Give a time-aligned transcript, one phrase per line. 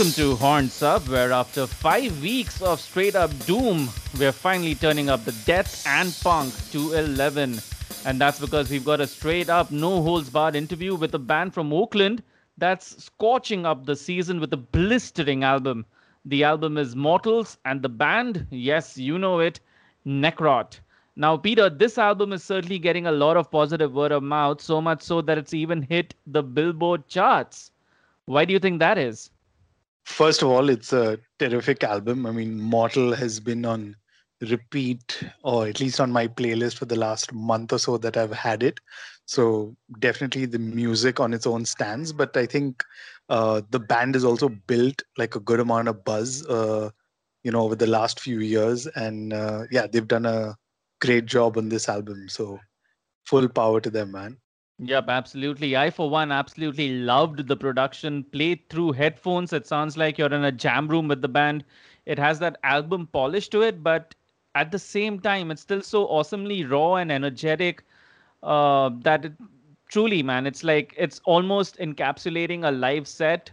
[0.00, 5.10] Welcome to Horns Up, where after five weeks of straight up doom, we're finally turning
[5.10, 7.60] up the death and punk to 11.
[8.06, 11.52] And that's because we've got a straight up, no holds barred interview with a band
[11.52, 12.22] from Oakland
[12.56, 15.84] that's scorching up the season with a blistering album.
[16.24, 19.60] The album is Mortals, and the band, yes, you know it,
[20.06, 20.80] Necrot.
[21.14, 24.80] Now, Peter, this album is certainly getting a lot of positive word of mouth, so
[24.80, 27.70] much so that it's even hit the Billboard charts.
[28.24, 29.28] Why do you think that is?
[30.04, 32.26] First of all, it's a terrific album.
[32.26, 33.96] I mean, Mortal has been on
[34.40, 38.32] repeat, or at least on my playlist for the last month or so that I've
[38.32, 38.80] had it.
[39.26, 42.82] So definitely the music on its own stands, but I think
[43.28, 46.90] uh, the band has also built like a good amount of buzz, uh,
[47.44, 50.56] you know, over the last few years, and uh, yeah, they've done a
[51.00, 52.28] great job on this album.
[52.28, 52.58] So
[53.24, 54.39] full power to them, man.
[54.82, 55.76] Yep, absolutely.
[55.76, 58.24] I, for one, absolutely loved the production.
[58.24, 59.52] Played through headphones.
[59.52, 61.64] It sounds like you're in a jam room with the band.
[62.06, 64.14] It has that album polish to it, but
[64.54, 67.84] at the same time, it's still so awesomely raw and energetic
[68.42, 69.32] uh, that it,
[69.88, 73.50] truly, man, it's like it's almost encapsulating a live set,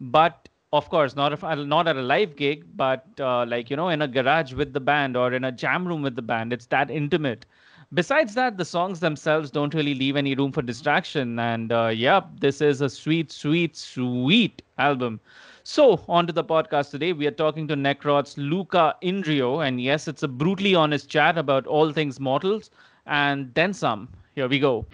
[0.00, 3.88] but of course, not if, not at a live gig, but uh, like you know,
[3.88, 6.52] in a garage with the band or in a jam room with the band.
[6.52, 7.44] It's that intimate
[7.92, 11.38] besides that, the songs themselves don't really leave any room for distraction.
[11.38, 15.20] And uh, yeah, this is a sweet, sweet, sweet album.
[15.62, 17.12] So, on to the podcast today.
[17.12, 19.66] We are talking to Necrot's Luca Indrio.
[19.66, 22.70] And yes, it's a brutally honest chat about all things mortals
[23.06, 24.08] and then some.
[24.34, 24.86] Here we go.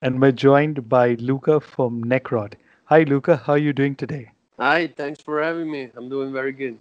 [0.00, 2.54] And we're joined by Luca from Necrot.
[2.84, 3.36] Hi, Luca.
[3.36, 4.30] How are you doing today?
[4.58, 5.90] Hi, thanks for having me.
[5.96, 6.78] I'm doing very good.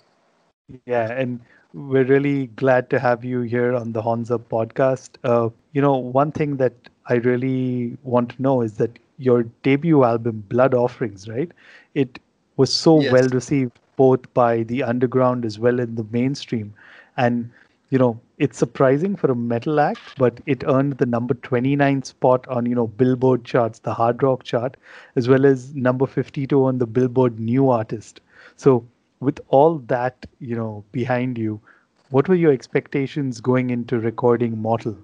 [0.85, 1.39] Yeah, and
[1.73, 5.09] we're really glad to have you here on the Horns Up podcast.
[5.23, 6.73] Uh, you know, one thing that
[7.07, 11.51] I really want to know is that your debut album, Blood Offerings, right?
[11.93, 12.19] It
[12.57, 13.11] was so yes.
[13.11, 16.73] well received both by the underground as well in the mainstream.
[17.17, 17.49] And,
[17.89, 22.47] you know, it's surprising for a metal act, but it earned the number 29 spot
[22.47, 24.77] on, you know, Billboard charts, the hard rock chart,
[25.15, 28.21] as well as number 52 on the Billboard New Artist.
[28.55, 28.85] So
[29.19, 31.59] with all that you know behind you
[32.09, 34.97] what were your expectations going into recording mortal?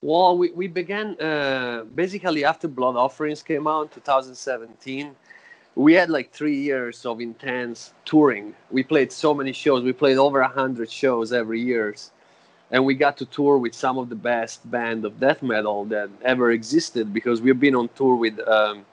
[0.00, 5.14] Well we, we began uh, basically after blood offerings came out 2017
[5.78, 8.52] we had like three years of intense touring.
[8.68, 9.84] We played so many shows.
[9.84, 11.94] We played over 100 shows every year.
[12.72, 16.10] And we got to tour with some of the best band of death metal that
[16.22, 18.84] ever existed because we've been on tour with um,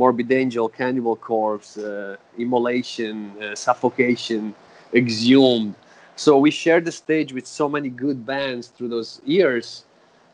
[0.00, 4.54] Morbid Angel, Cannibal Corpse, uh, Immolation, uh, Suffocation,
[4.94, 5.74] Exhumed.
[6.16, 9.84] So we shared the stage with so many good bands through those years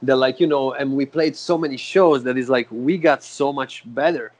[0.02, 3.24] that, like, you know, and we played so many shows that is like we got
[3.24, 4.30] so much better.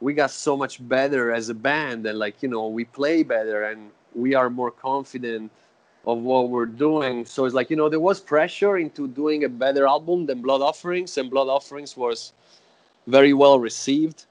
[0.00, 3.64] We got so much better as a band, and like, you know, we play better
[3.64, 5.50] and we are more confident
[6.06, 7.26] of what we're doing.
[7.26, 10.62] So it's like, you know, there was pressure into doing a better album than Blood
[10.62, 12.32] Offerings, and Blood Offerings was
[13.06, 14.24] very well received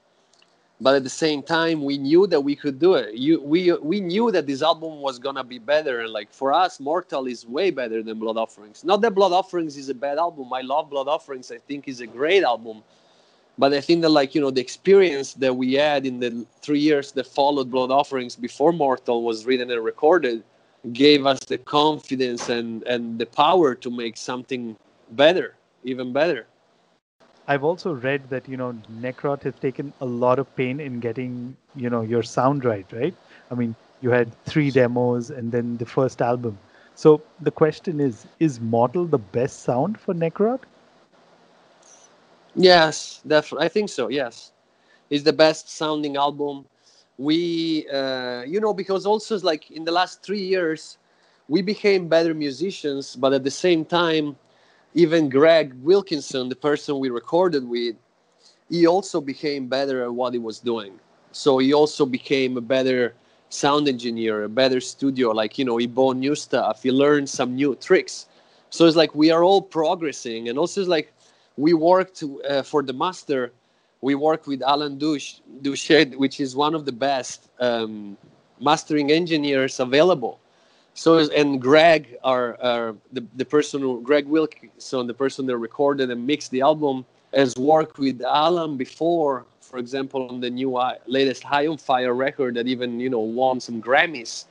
[0.84, 3.14] but at the same time we knew that we could do it.
[3.14, 6.78] You, we we knew that this album was gonna be better and like for us
[6.78, 8.84] mortal is way better than blood offerings.
[8.84, 10.52] Not that blood offerings is a bad album.
[10.52, 11.50] I love blood offerings.
[11.50, 12.82] I think is a great album.
[13.56, 16.30] But i think that like you know the experience that we had in the
[16.60, 20.42] three years that followed blood offerings before mortal was written and recorded
[20.92, 24.76] gave us the confidence and and the power to make something
[25.12, 25.48] better
[25.84, 26.42] even better
[27.46, 31.56] I've also read that you know Necrot has taken a lot of pain in getting
[31.74, 33.14] you know your sound right, right?
[33.50, 36.58] I mean, you had three demos and then the first album.
[36.94, 40.60] So the question is: Is Mortal the best sound for Necrot?
[42.54, 43.66] Yes, definitely.
[43.66, 44.08] I think so.
[44.08, 44.52] Yes,
[45.10, 46.66] it's the best sounding album.
[47.18, 50.98] We, uh, you know, because also like in the last three years,
[51.48, 54.36] we became better musicians, but at the same time
[54.94, 57.96] even Greg Wilkinson, the person we recorded with,
[58.70, 60.98] he also became better at what he was doing.
[61.32, 63.14] So he also became a better
[63.48, 65.30] sound engineer, a better studio.
[65.30, 68.26] Like, you know, he bought new stuff, he learned some new tricks.
[68.70, 70.48] So it's like we are all progressing.
[70.48, 71.12] And also, it's like
[71.56, 73.52] we worked uh, for the master.
[74.00, 78.16] We worked with Alan Douche, Douchet, which is one of the best um,
[78.60, 80.40] mastering engineers available.
[80.94, 86.10] So and Greg, our, our the, the person who Greg Wilkinson, the person that recorded
[86.10, 87.04] and mixed the album,
[87.34, 89.44] has worked with Alan before.
[89.60, 93.18] For example, on the new uh, latest High on Fire record that even you know
[93.18, 94.44] won some Grammys,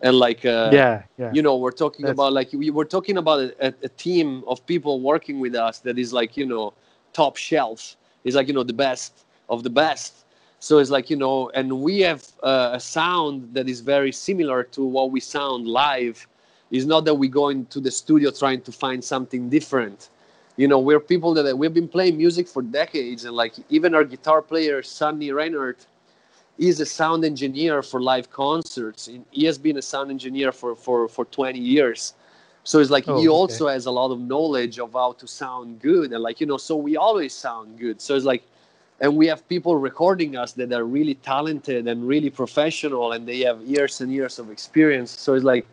[0.00, 2.14] and like uh, yeah, yeah, you know we're talking That's...
[2.14, 5.98] about like we were talking about a, a, team of people working with us that
[5.98, 6.72] is like you know
[7.12, 7.96] top shelf.
[8.22, 10.24] Is like you know the best of the best
[10.60, 14.64] so it's like you know and we have uh, a sound that is very similar
[14.64, 16.28] to what we sound live.
[16.72, 20.10] It's not that we go into the studio trying to find something different.
[20.56, 24.04] You know we're people that we've been playing music for decades and like even our
[24.04, 25.86] guitar player Sonny Reinhardt
[26.58, 31.08] is a sound engineer for live concerts he has been a sound engineer for for
[31.08, 32.14] for 20 years.
[32.64, 33.28] So it's like Oh, he okay.
[33.28, 36.58] also has a lot of knowledge of how to sound good and like you know
[36.58, 38.00] so we always sound good.
[38.00, 38.42] So it's like
[39.00, 43.40] and we have people recording us that are really talented and really professional and they
[43.40, 45.10] have years and years of experience.
[45.10, 45.66] So it's like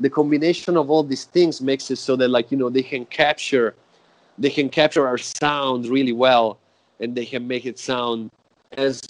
[0.00, 3.06] the combination of all these things makes it so that like you know they can
[3.06, 3.74] capture
[4.38, 6.58] they can capture our sound really well
[7.00, 8.30] and they can make it sound
[8.76, 9.00] as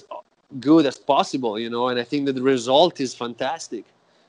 [0.61, 1.89] good as possible you know?
[1.89, 3.85] And i think that the result is fantastic.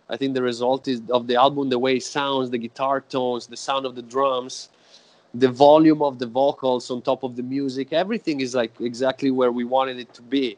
[0.09, 3.45] I think the result is of the album the way it sounds the guitar tones
[3.45, 4.69] the sound of the drums
[5.39, 9.51] the volume of the vocals on top of the music everything is like exactly where
[9.51, 10.57] we wanted it to be.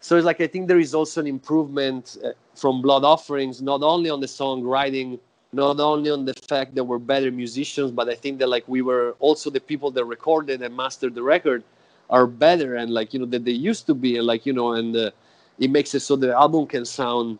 [0.00, 3.82] So it's like i think there is also an improvement uh, from blood offerings not
[3.82, 5.18] only on the songwriting
[5.52, 8.82] not only on the fact that we're better musicians but i think that like we
[8.82, 11.62] were also the people that recorded and mastered the record
[12.10, 14.18] are better and like you know that they used to be.
[14.18, 15.10] And like you know and uh,
[15.58, 17.38] it makes it so the album can sound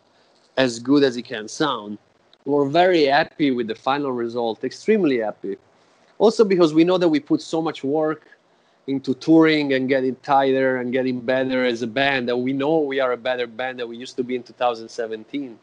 [0.57, 1.97] as good as it can sound.
[2.45, 5.57] We're very happy with the final result extremely happy
[6.23, 8.27] also because we know that we put so much work
[8.87, 12.99] into touring and getting tighter and getting better as a band that we know we
[12.99, 15.59] are a better band than we used to be in 2017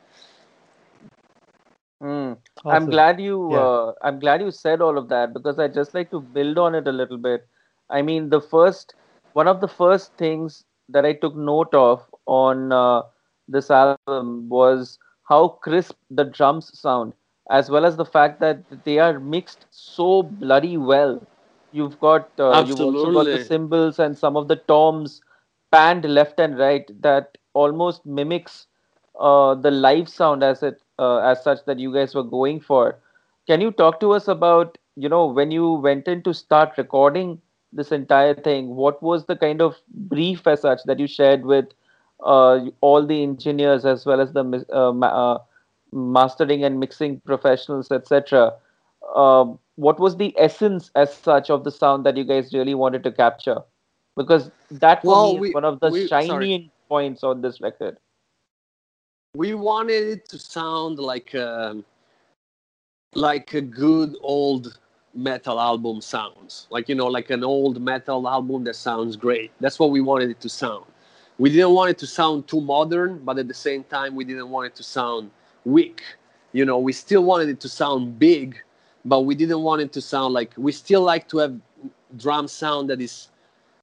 [2.03, 2.39] Mm.
[2.69, 3.57] I'm glad you Yeah.
[3.57, 6.75] uh, I'm glad you said all of that because I just like to build on
[6.75, 7.47] it a little bit.
[7.91, 8.95] I mean, the first
[9.33, 13.03] one of the first things that I took note of on uh,
[13.49, 14.99] this album was
[15.29, 17.13] how crisp the drums sound,
[17.51, 21.23] as well as the fact that they are mixed so bloody well.
[21.73, 25.23] You've got uh, you've also got the cymbals and some of the toms
[25.73, 28.69] panned left and right that almost mimics
[29.21, 32.99] uh, the live sound as it uh, as such that you guys were going for.
[33.47, 37.41] Can you talk to us about you know when you went in to start recording
[37.73, 38.77] this entire thing?
[38.77, 41.67] What was the kind of brief as such that you shared with
[42.25, 44.43] uh, all the engineers as well as the
[45.93, 48.55] uh, uh, mastering and mixing professionals, etc.
[49.15, 53.03] Um, what was the essence as such of the sound that you guys really wanted
[53.05, 53.59] to capture?
[54.17, 57.99] Because that for Well, we- one of the we- shining points on this record.
[59.37, 61.77] we wanted it to sound like a,
[63.15, 64.79] like a good old
[65.15, 69.79] metal album sounds like you know like an old metal album that sounds great that's
[69.79, 70.85] what we wanted it to sound
[71.39, 74.51] we didn't want it to sound too modern but at the same time we didn't
[74.51, 75.31] want it to sound
[75.65, 76.03] weak
[76.53, 78.61] you know we still wanted it to sound big
[79.05, 81.55] but we didn't want it to sound like we still like to have
[82.17, 83.29] drum sound that is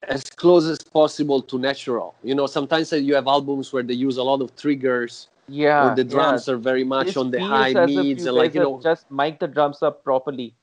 [0.09, 4.17] as close as possible to natural you know sometimes you have albums where they use
[4.17, 6.09] a lot of triggers Yeah, the yeah.
[6.09, 9.47] drums are very much on the high mids and like you know just mic the
[9.47, 10.53] drums up properly.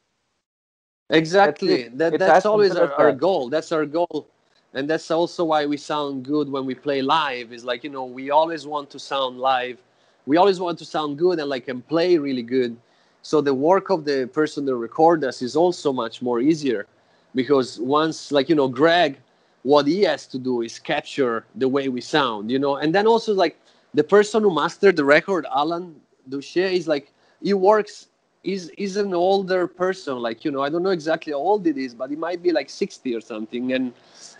[1.11, 1.99] exactly it.
[1.99, 4.29] that, that's always our, our goal that's our goal
[4.75, 8.05] and that's also why we sound good when we play live is like you know
[8.05, 9.79] we always want to sound live
[10.27, 12.77] we always want to sound good and like and play really good.
[13.23, 16.87] So the work of the person that record us is also much more easier
[17.35, 19.19] because once like you know greg
[19.63, 22.77] what he has to do is capture the way we sound you know?
[22.77, 23.59] And then also like
[23.95, 25.95] the person who mastered the record Alan
[26.29, 27.11] Douches is like
[27.43, 28.09] he works
[28.43, 31.79] he's, he's an older person like you know i don't know exactly how old it
[31.79, 33.73] is but he might be like 60 or something.
[33.73, 33.93] And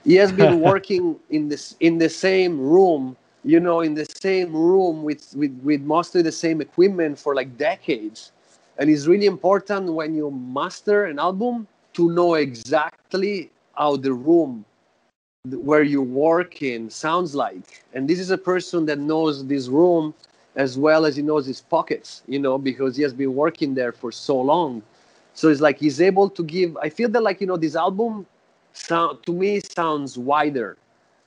[0.05, 4.53] he has been working in this in the same room you know in the same
[4.55, 8.33] room with with, with mostly the same equipment for like decades.
[8.79, 14.65] And it's really important when you master an album to know exactly how the room
[15.45, 17.85] where you work in sounds like.
[17.93, 20.15] And this is a person that knows this room
[20.57, 23.93] as well as he knows his pockets you know because he has been working there
[23.93, 24.83] for so long.
[25.35, 28.27] So it's like he's able to give i feel that like you know this album
[28.73, 30.77] sound to me sounds wider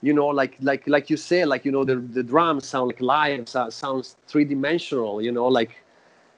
[0.01, 3.01] you know like like like you say like you know the the drums sound like
[3.01, 5.83] live so- sounds three-dimensional you know like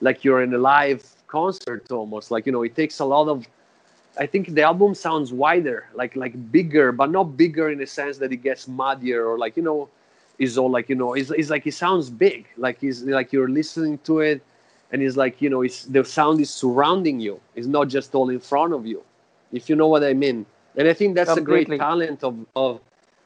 [0.01, 2.31] like you're in a live concert almost.
[2.31, 3.47] Like you know it takes a lot of
[4.17, 8.17] i think the album sounds wider like like bigger but not bigger in the sense
[8.17, 9.87] that it gets muddier or like you know
[10.39, 12.47] is all like you know it's, it's like it sounds big.
[12.57, 14.41] Like it's like you're listening to it
[14.91, 17.39] and it's like you know it's the sound is surrounding you.
[17.55, 19.03] It's not just all in front of you
[19.51, 20.45] if you know what i mean.
[20.77, 22.79] And i think that's a great talent of of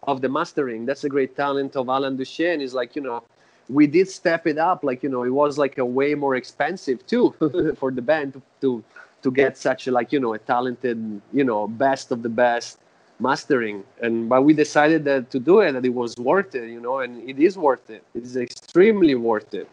[0.08, 0.86] of the mastering.
[0.86, 2.62] That's a great talent of Alan Douches.
[2.62, 3.24] Is like you know
[3.70, 4.84] we did step it up.
[4.84, 7.34] Like you know it was like a way more expensive too
[7.78, 8.84] for the band to, to
[9.24, 12.80] to get such a like you know a talented you know best of the best
[13.20, 13.84] mastering.
[14.02, 17.00] And but we decided that to do it that it was worth it you know
[17.00, 18.04] and it is worth it.
[18.14, 19.70] It is extremely worth it.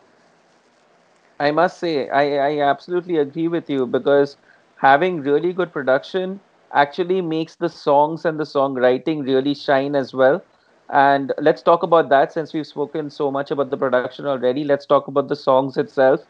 [1.41, 4.37] I must say, I, I absolutely agree with you because
[4.77, 6.39] having really good production
[6.73, 10.43] actually makes the songs and the songwriting really shine as well.
[10.91, 14.59] And let's talk about that since we've spoken so much about the production already.
[14.59, 16.21] Let's talk about the songs itself.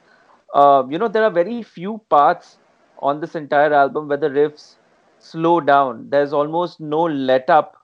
[0.53, 2.59] Uh, you know, there are very few parts
[2.99, 4.77] on this entire album where the riffs
[5.19, 6.09] slow down.
[6.11, 7.77] There's almost no let up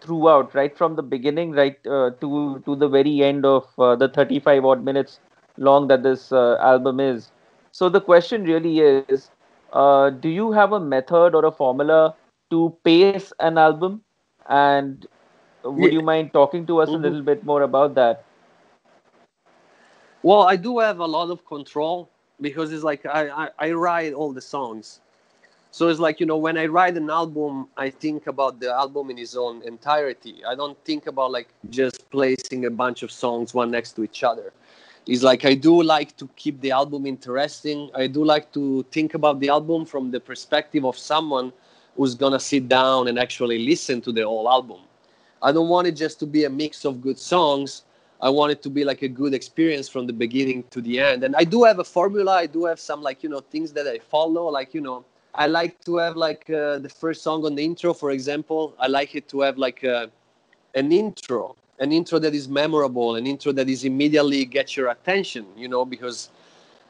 [0.00, 4.08] throughout, right from the beginning, right uh, to to the very end of uh, the
[4.08, 5.20] 35 odd minutes
[5.56, 7.32] long that this uh, album is.
[7.72, 9.18] So the question really is,
[9.72, 12.14] uh, do you have a method or a formula
[12.50, 14.02] to pace an album?
[14.48, 15.06] And
[15.64, 15.92] would Yeah.
[15.92, 16.94] you mind talking to us Mhm.
[16.94, 18.24] a little bit more about that?
[20.22, 22.08] Well, I do have a lot of control
[22.40, 25.00] because it's like I, I, I write all the songs.
[25.70, 29.10] So it's like, you know, when I write an album, I think about the album
[29.10, 30.44] in its own entirety.
[30.46, 34.22] I don't think about like just placing a bunch of songs one next to each
[34.22, 34.52] other.
[35.06, 37.90] It's like I do like to keep the album interesting.
[37.94, 41.52] I do like to think about the album from the perspective of someone
[41.96, 44.80] who's gonna sit down and actually listen to the whole album.
[45.42, 47.82] I don't want it just to be a mix of good songs.
[48.20, 51.24] I want it to be like a good experience from the beginning to the end.
[51.24, 52.36] And I do have a formula.
[52.36, 54.46] I do have some like you know things that I follow.
[54.46, 55.04] Like you know,
[55.34, 58.74] I like to have like uh, the first song on the intro, for example.
[58.78, 60.06] I like it to have like uh,
[60.76, 65.44] an intro, an intro that is memorable, an intro that is immediately gets your attention.
[65.56, 66.30] You know, because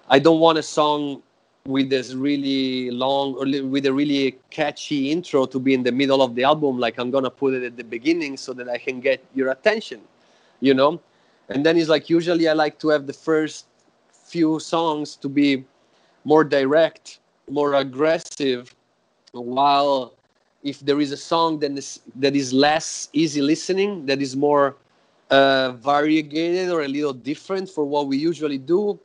[0.09, 1.23] I don't want a song
[1.65, 6.21] with this really long or with a really catchy intro to be in the middle
[6.21, 6.79] of the album.
[6.79, 10.01] Like I'm gonna put it at the beginning so that I can get your attention.
[10.61, 11.01] You know,
[11.49, 13.67] and then it's like usually I like to have the first
[14.13, 15.65] few songs to be
[16.25, 17.19] more direct,
[17.51, 18.75] more aggressive,
[19.33, 20.13] while
[20.63, 24.77] if there is a song that is that is less easy listening, that is more
[25.33, 29.01] uh, variegated or a little different for what we usually do,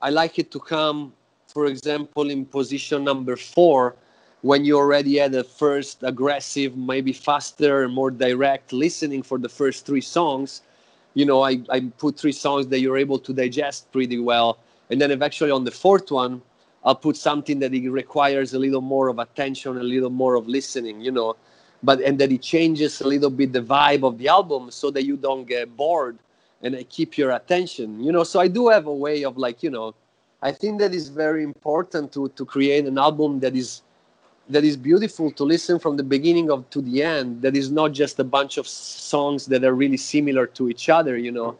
[0.00, 1.12] I like it to come,
[1.48, 3.96] for example, in position number four,
[4.42, 9.84] when you already had a first aggressive, maybe faster, more direct listening for the first
[9.84, 10.62] three songs.
[11.14, 14.58] You know, I, I put three songs that you're able to digest pretty well.
[14.88, 16.42] And then eventually on the fourth one,
[16.84, 20.46] I'll put something that it requires a little more of attention, a little more of
[20.48, 21.36] listening, you know,
[21.82, 25.04] but and that it changes a little bit the vibe of the album so that
[25.04, 26.18] you don't get bored
[26.62, 28.24] and I keep your attention, you know.
[28.24, 29.94] So I do have a way of like, you know,
[30.40, 33.82] I think that is very important to to create an album that is
[34.48, 37.42] that is beautiful to listen from the beginning of to the end.
[37.42, 41.16] That is not just a bunch of songs that are really similar to each other,
[41.16, 41.56] you know.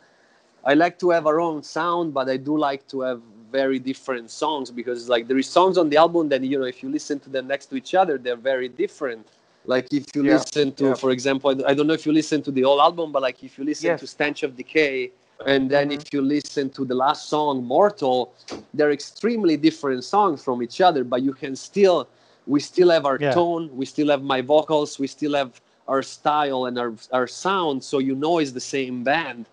[0.65, 4.31] I like to have our own sound, but I do like to have very different
[4.31, 7.21] songs because like there is songs on the album that you know if you listen
[7.21, 9.27] to them next to each other, they're very different.
[9.65, 10.95] Like if you Yeah, listen to, yeah.
[10.95, 13.59] for example, I don't know if you listen to the whole album, but like if
[13.59, 14.01] you listen Yes.
[14.01, 15.13] to Stench of Decay,
[15.47, 15.95] and then Mhm.
[16.01, 18.33] if you listen to the last song, Mortal,
[18.75, 22.09] they're extremely different songs from each other, but you can still,
[22.47, 23.33] we still have our Yeah.
[23.35, 27.83] tone, we still have my vocals, we still have our style and our, our sound,
[27.85, 29.47] so you know it's the same band,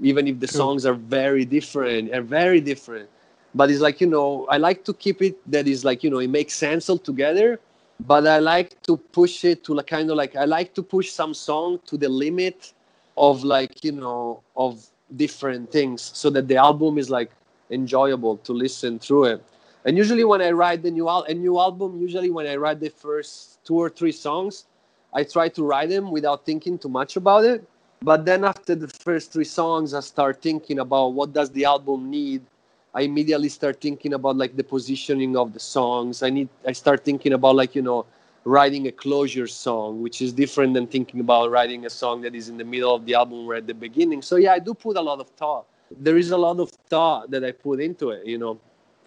[0.00, 0.58] even if the True.
[0.58, 3.08] songs are very different, are very different.
[3.54, 6.18] But it's like, you know, I like to keep it that is like, you know,
[6.18, 7.60] it makes sense all together,
[8.06, 11.10] but I like to push it to like kind of like, I like to push
[11.10, 12.72] some song to the limit
[13.16, 14.84] of like, you know, of
[15.16, 17.30] different things so that the album is like
[17.70, 19.44] enjoyable to listen through it.
[19.84, 22.80] And usually when I write the new al- a new album, usually when I write
[22.80, 24.66] the first two or three songs,
[25.12, 27.64] I try to write them without thinking too much about it.
[28.00, 32.10] But then after the first three songs, I start thinking about what does the album
[32.10, 32.42] need.
[32.94, 36.22] I immediately start thinking about like the positioning of the songs.
[36.22, 38.04] I need I start thinking about like, you know,
[38.44, 42.48] writing a closure song, which is different than thinking about writing a song that is
[42.48, 44.20] in the middle of the album or at the beginning.
[44.20, 45.66] So yeah, I do put a lot of thought.
[45.90, 48.58] There is a lot of thought that I put into it, you know.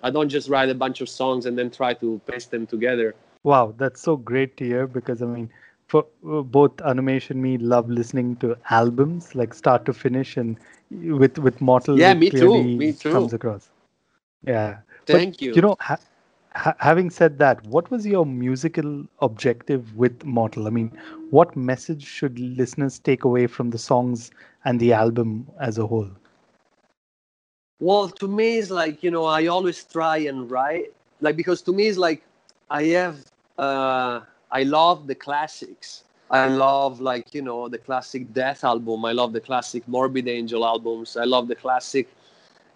[0.02, 3.16] I don't just write a bunch of songs and then try to paste them together.
[3.44, 5.50] Wow, that's so great to hear because I mean,
[5.88, 10.58] for uh, both Animesh and, me love listening to albums like start to finish, and
[10.92, 13.12] with with Mortal, Yeah, me too, me too.
[13.12, 13.70] comes across.
[14.46, 14.78] Yeah,
[15.10, 15.56] But, Thank you.
[15.56, 16.00] You know, ha-
[16.56, 20.68] ha- having said that, what was your musical objective with Mortal?
[20.68, 20.90] I mean,
[21.30, 24.32] what message should listeners take away from the songs
[24.66, 26.10] and the album as a whole?
[27.80, 30.94] Well, to me, it's like, you know, I always try and write.
[31.22, 32.24] Like, because to me, it's like,
[32.70, 33.18] I have,
[33.58, 34.22] uh,
[34.52, 36.04] I love the classics.
[36.30, 39.06] I love, like, you know, the classic Death album.
[39.06, 41.18] I love the classic Morbid Angel albums.
[41.18, 42.08] I love the classic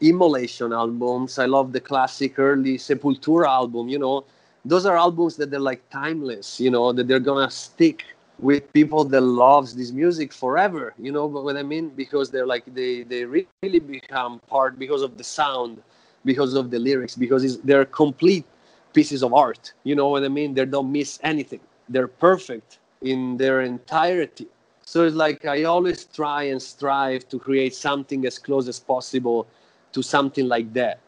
[0.01, 1.39] Immolation albums.
[1.39, 4.23] I love the classic early Sepultura album, you know.
[4.65, 8.05] Those are albums that they're like timeless, you know, that they're gonna stick
[8.39, 12.63] with people that loves this music forever you know what i mean because they're like
[12.73, 15.81] they they really become part because of the sound
[16.23, 18.45] because of the lyrics because they're complete
[18.93, 23.37] pieces of art you know what i mean they don't miss anything they're perfect in
[23.37, 24.47] their entirety
[24.85, 29.47] so it's like i always try and strive to create something as close as possible
[29.93, 30.99] to something like that.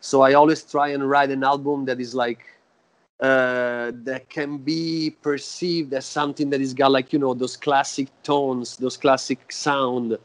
[0.00, 2.40] So i always try and write an album that is like
[3.20, 8.08] uh, that can be perceived as something that is got like you know those classic
[8.22, 10.18] tones those classic sound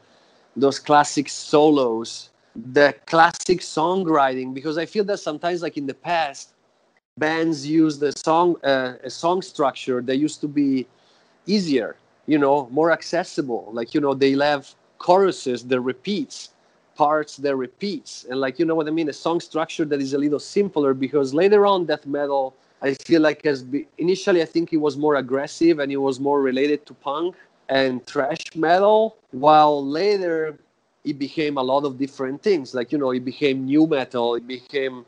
[0.56, 2.30] those classic solos
[2.74, 4.52] the classic songwriting.
[4.52, 6.52] Because i feel that sometimes like in the past
[7.16, 10.86] bands use the song uh, a song structure that used to be
[11.46, 13.70] easier you know more accessible.
[13.72, 16.50] Like you know they have choruses the repeats
[17.02, 20.12] parts that repeats and like you know what i mean a song structure that is
[20.18, 22.42] a little simpler because later on death metal
[22.82, 26.18] I feel like as be, initially I think it was more aggressive and it was
[26.18, 27.36] more related to punk
[27.68, 30.58] and thrash metal, while later
[31.04, 32.74] it became a lot of different things.
[32.74, 35.04] Like you know, it became new metal, it became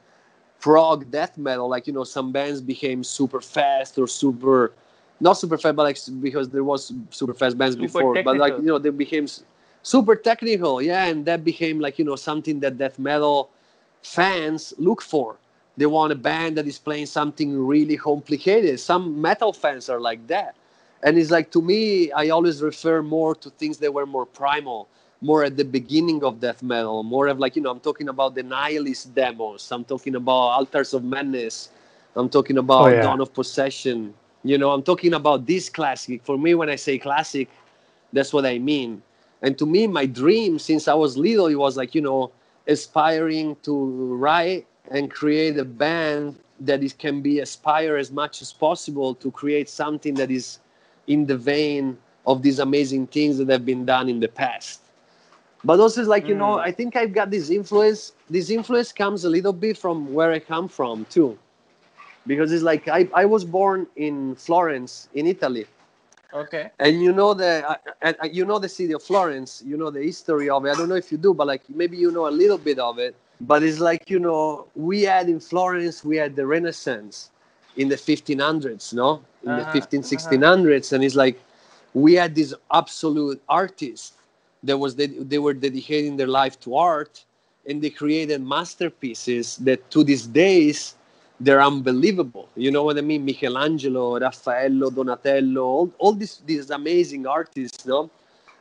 [0.60, 1.68] prog death metal.
[1.68, 4.72] Like you know, some bands became super fast or super
[5.20, 8.38] not super fast, but like because there was super fast bands super before, technical.
[8.38, 9.26] but like you know, they became
[9.82, 10.80] super technical.
[10.82, 13.50] Yeah, and that became like you know something that death metal
[14.02, 15.36] fans look for
[15.76, 18.78] they want a band that is playing something really complicated.
[18.78, 20.54] Some metal fans are like that.
[21.02, 24.86] And it's like, to me, I always refer more to things that were more primal,
[25.20, 28.34] more at the beginning of death metal, more of like, you know, I'm talking about
[28.34, 29.72] the Nihilist demos.
[29.72, 31.70] I'm talking about Altars of Madness.
[32.14, 33.02] I'm talking about oh, yeah.
[33.02, 34.14] Dawn of Possession.
[34.44, 36.22] You know, I'm talking about this classic.
[36.22, 37.48] For me, when I say classic,
[38.12, 39.02] that's what I mean.
[39.42, 42.30] And to me, my dream since I was little, it was like, you know,
[42.66, 43.74] aspiring to
[44.16, 49.30] write and create a band that is, can be aspire as much as possible to
[49.30, 50.60] create something that is
[51.08, 54.80] in the vein of these amazing things that have been done in the past.
[55.64, 56.60] But also like you know mm.
[56.60, 60.40] i think i've got this influence this influence comes a little bit from where i
[60.40, 61.38] come from too.
[62.26, 65.66] Because it's like i, I was born in florence in italy
[66.34, 66.70] okay.
[66.78, 70.02] And you know the uh, uh, you know the city of florence you know the
[70.02, 70.70] history of it.
[70.70, 72.98] I don't know if you do but like maybe you know a little bit of
[72.98, 73.14] it.
[73.40, 77.30] But it's like you know we had in florence we had the renaissance
[77.76, 79.22] in the 1500s no?
[79.42, 80.96] In uh-huh, the 15 1600s uh-huh.
[80.96, 81.40] and it's like
[81.94, 84.12] we had these absolute artists
[84.62, 87.24] that was they, they were dedicating their life to art.
[87.66, 90.96] And they created masterpieces that to these days
[91.42, 97.26] they're unbelievable you know what i mean michelangelo raffaello donatello all, all these these amazing
[97.26, 98.08] artists no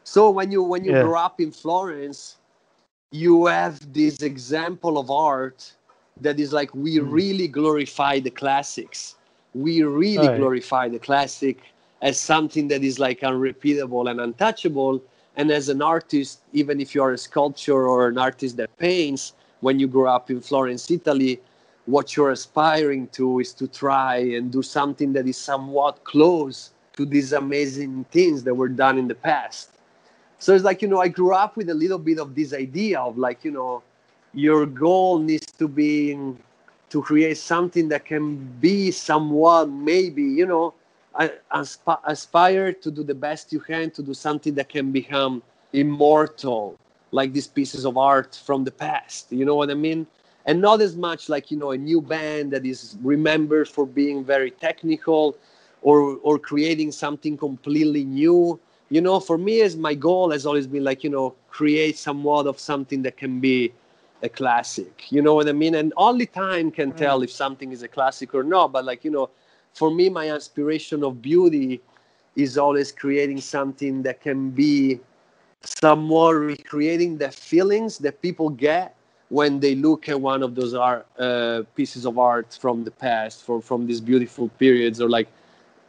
[0.04, 1.04] so when you when you yeah.
[1.04, 2.38] grow up in florence
[3.12, 5.72] you have this example of art
[6.20, 7.12] that is like we mm.
[7.12, 9.15] really glorify the classics
[9.54, 10.38] we really right.
[10.38, 11.60] glorify the classic
[12.02, 15.04] as something that is like unrepeatable and untouchable
[15.36, 19.34] and as an artist even if you are a sculptor or an artist that paints
[19.60, 21.39] when you grow up in florence italy
[21.86, 27.06] what you're aspiring to is to try and do something that is somewhat close to
[27.06, 29.70] these amazing things that were done in the past.
[30.39, 33.00] So it's like you know i grew up with a little bit of this idea
[33.00, 33.84] of like you know
[34.34, 36.17] your goal needs to be
[36.89, 40.74] to create something that can be somewhat maybe you know
[41.52, 46.76] asp- aspire to do the best you can to do something that can become immortal
[47.12, 49.32] like these pieces of art from the past.
[49.32, 50.08] You know what i mean
[50.45, 54.23] and not as much like you know a new band that is remembered for being
[54.23, 55.38] very technical
[55.82, 58.60] or or creating something completely new.
[58.89, 62.47] You know for me as my goal has always been like you know create somewhat
[62.47, 63.71] of something that can be
[64.23, 65.12] a classic.
[65.12, 65.75] You know what i mean?
[65.75, 66.97] And only time can mm.
[66.97, 68.71] tell if something is a classic or not.
[68.71, 69.30] But like you know
[69.73, 71.82] for me my aspiration of beauty
[72.36, 74.99] is always creating something that can be
[75.63, 78.95] somewhat recreating the feelings that people get
[79.32, 83.46] when they look at one of those art uh, pieces of art from the past
[83.46, 85.30] from from these beautiful periods or like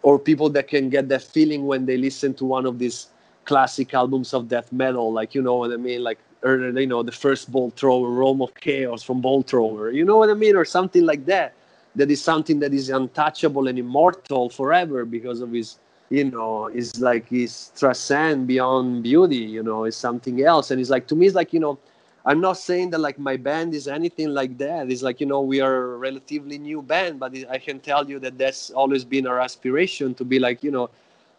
[0.03, 3.09] or people that can get that feeling when they listen to one of these
[3.45, 7.03] classic albums of death metal, like you know what I mean, like or you know
[7.03, 10.55] the first Bolt Thrower, Realm of Chaos from Bolt Thrower, you know what I mean,
[10.57, 11.55] or something like that.
[11.97, 15.79] That is something that is untouchable and immortal forever because of his,
[16.09, 19.45] you know, is like his transcend beyond beauty.
[19.57, 21.79] You know, is something else, and it's like to me, it's like you know
[22.25, 24.91] I'm not saying that like my band is anything like that.
[24.91, 28.19] It's like you know we are a relatively new band, but I can tell you
[28.21, 30.91] that that's always been our aspiration to be like you know,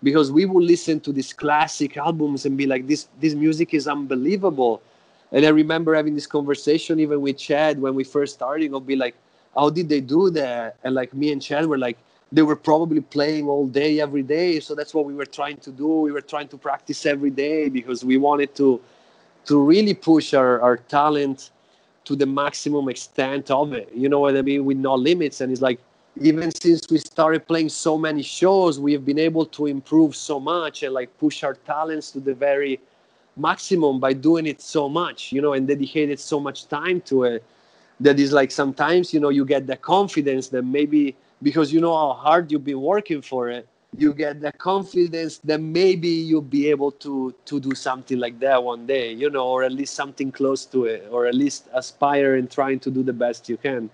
[0.01, 3.87] because we will listen to these classic albums and be like this this music is
[3.87, 4.81] unbelievable.
[5.31, 8.71] And I remember having this conversation even with Chad when we first started.
[8.73, 9.15] I'll be like,
[9.55, 10.75] how did they do that?
[10.83, 11.97] And like me and Chad were like,
[12.33, 15.71] they were probably playing all day every day so that's what we were trying to
[15.71, 18.81] do we were trying to practice every day because we wanted to
[19.45, 21.51] to really push our, our talent
[22.05, 23.89] to the maximum extent of it.
[23.93, 24.65] You know what i mean?
[24.65, 25.41] With no limits.
[25.41, 25.79] And it's like
[26.21, 30.39] even since we started playing so many shows we have been able to improve so
[30.39, 32.79] much and like push our talents to the very
[33.35, 37.43] maximum by doing it so much you know and dedicated so much time to it
[37.99, 41.95] that is like sometimes you know you get the confidence that maybe because you know
[41.95, 46.69] how hard you've been working for it you get the confidence that maybe you'll be
[46.69, 50.31] able to to do something like that one day you know or at least something
[50.31, 53.89] close to it or at least aspire and trying to do the best you can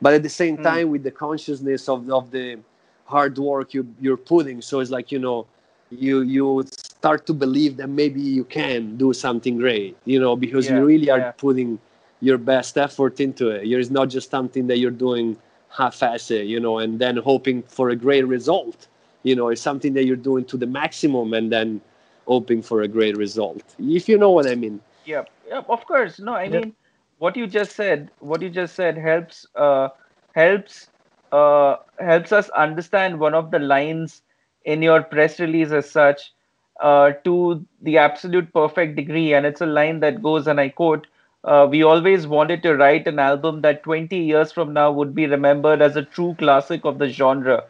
[0.00, 0.62] but at the same Mm.
[0.62, 2.58] time with the consciousness of, of the
[3.06, 5.46] hard work you, you're putting so it's like you know
[5.90, 10.66] you you start to believe that maybe you can do something great you know because
[10.66, 11.32] Yeah, you really are yeah.
[11.32, 11.78] putting
[12.20, 15.36] your best effort into it it's not just something that you're doing
[15.70, 18.88] half-assed you know and then hoping for a great result
[19.26, 21.80] you know it's something that you're doing to the maximum and then
[22.26, 26.18] hoping for a great result if you know what i mean Yep, yep, of course.
[26.20, 26.60] No, I Yeah.
[26.60, 26.74] mean,
[27.18, 29.88] what you just said, what you just said helps, uh,
[30.34, 30.90] helps,
[31.32, 34.22] uh, helps us understand one of the lines
[34.64, 36.32] in your press release as such,
[36.80, 39.32] uh, to the absolute perfect degree.
[39.34, 41.06] And it's a line that goes, and I quote,
[41.44, 45.26] uh, "We always wanted to write an album that 20 years from now would be
[45.26, 47.64] remembered as a true classic of the genre."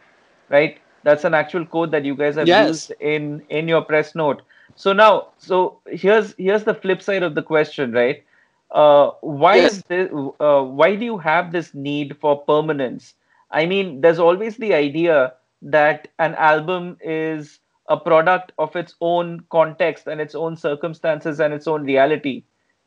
[0.49, 0.79] Right?
[1.07, 2.91] That's an actual quote that you guys have Yes.
[2.91, 4.41] used in in your press note.
[4.75, 8.23] So now, so here's here's the flip side of the question, right?
[8.71, 9.71] Uh, why Yes.
[9.71, 13.15] is this, uh, why do you have this need for permanence?
[13.51, 19.41] I mean, there's always the idea that an album is a product of its own
[19.51, 22.43] context and its own circumstances and its own reality,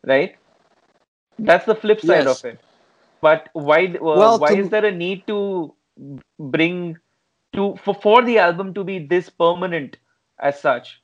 [0.06, 0.37] right?
[1.38, 2.42] That's the flip side Yes.
[2.42, 2.61] of it.
[3.20, 5.74] But why uh, Well, why to- is there a need to
[6.38, 6.98] bring
[7.52, 9.96] to for, for the album to be this permanent
[10.38, 11.00] as such?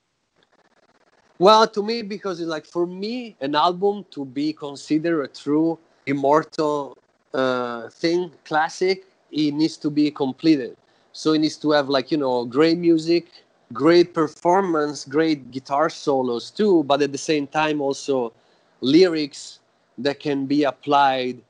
[1.39, 5.79] Well, to me, because it's like for me, an album to be considered a true
[6.07, 6.97] immortal
[7.35, 10.77] uh, thing, classic, it needs to be completed.
[11.13, 13.27] So it needs to have like you know great music,
[13.73, 18.33] great performance, great guitar solos too, but at the same time also
[18.81, 19.61] lyrics
[19.99, 21.41] that can be applied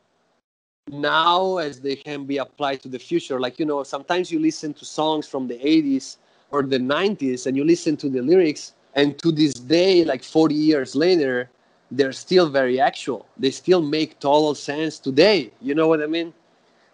[0.91, 3.41] now as they can be applied to the future.
[3.41, 6.17] Like you know, sometimes you listen to songs from the 80s
[6.51, 10.55] or the 90s and you listen to the lyrics and to this day like 40
[10.55, 11.51] years later
[11.91, 13.27] they're still very actual.
[13.37, 15.51] They still make total sense today.
[15.61, 16.33] You know what i mean?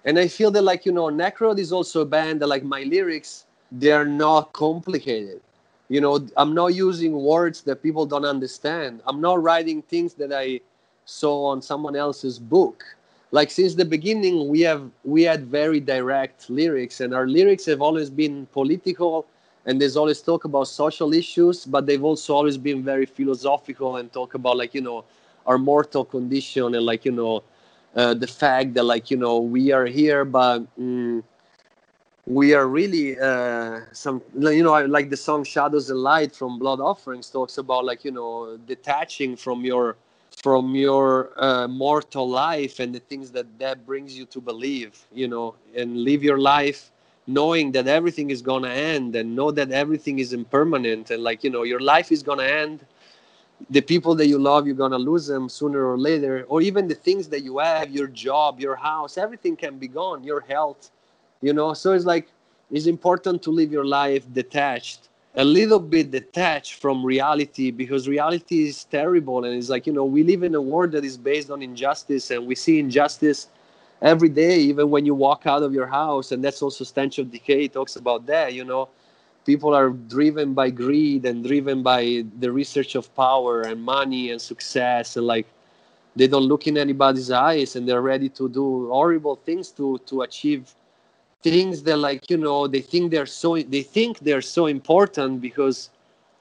[0.05, 2.83] And i feel that like you know Necrot is also a band that like my
[2.85, 5.41] lyrics they're not complicated.
[5.89, 9.03] You know i'm not using words that people don't understand.
[9.07, 10.61] I'm not writing things that i
[11.05, 12.85] saw on someone else's book
[13.33, 17.83] like since the beginning we have we had very direct lyrics and our lyrics have
[17.83, 19.27] always been political
[19.67, 24.13] and there's always talk about social issues but they've also always been very philosophical and
[24.13, 25.05] talk about like you know
[25.47, 27.43] our mortal condition and like you know
[27.97, 31.23] uh, the fact that like you know we are here but mm,
[32.27, 36.81] we are really uh, some you know like the song shadows and light from blood
[36.81, 39.97] offerings talks about like you know detaching from your
[40.43, 45.29] from your uh, mortal life and the things that that brings you to believe you
[45.29, 46.93] know and live your life
[47.27, 51.51] knowing that everything is gonna end and know that everything is impermanent and like you
[51.51, 52.81] know your life is gonna end.
[53.71, 56.95] The people that you love you're gonna lose them sooner or later or even the
[56.95, 60.91] things that you have your job your house everything can be gone your health
[61.43, 61.75] you know?
[61.75, 62.29] So it's like
[62.71, 68.69] it's important to live your life detached a little bit detached from reality because reality
[68.69, 71.51] is terrible and it's like you know we live in a world that is based
[71.51, 73.49] on injustice and we see injustice
[74.03, 77.67] every day even when you walk out of your house and that's stench of decay
[77.69, 78.89] talks about that you know.
[79.45, 84.41] People are driven by greed and driven by the research of power and money and
[84.41, 85.49] success and like
[86.15, 90.23] they don't look in anybody's eyes and they're ready to do horrible things to to
[90.23, 90.75] achieve
[91.43, 95.91] things that like you know they think they're so they think they're so important because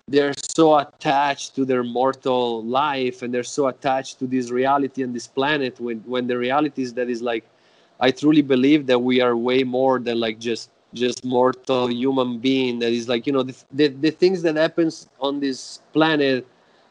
[0.08, 5.16] they're so attached to their mortal life and they're so attached to this reality and
[5.16, 7.46] this planet when when the reality is that is like
[8.00, 12.80] i truly believe that we are way more than like just just mortal human being
[12.80, 16.46] that is like you know the, the, the things that happens on this planet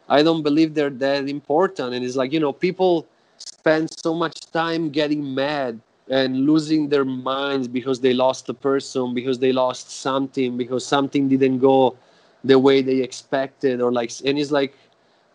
[0.09, 1.95] i don't believe they're that important.
[1.95, 3.07] And it's like you know people
[3.39, 9.15] spend so much time getting mad and losing their minds because they lost a person
[9.15, 11.97] because they lost something because something didn't go
[12.45, 14.75] the way they expected or like and it's like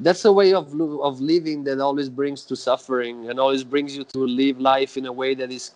[0.02, 4.04] that's a way of of living that always brings to suffering and always brings you
[4.04, 5.72] to live life in a way that is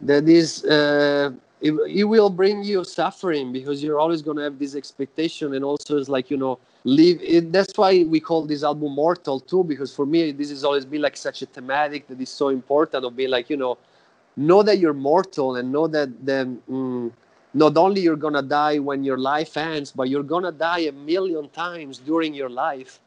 [0.00, 1.30] that is uh,
[1.60, 5.64] it, it will bring you suffering because you're always going to have this expectation and
[5.64, 9.64] also it's like you know live it, that's why we call this album mortal too
[9.64, 13.04] because for me this has always been like such a thematic that is so important
[13.04, 13.78] of being like you know
[14.36, 17.10] know that you're mortal and know that then mm,
[17.54, 21.48] not only you're gonna die when your life ends but you're gonna die a million
[21.50, 23.00] times during your life.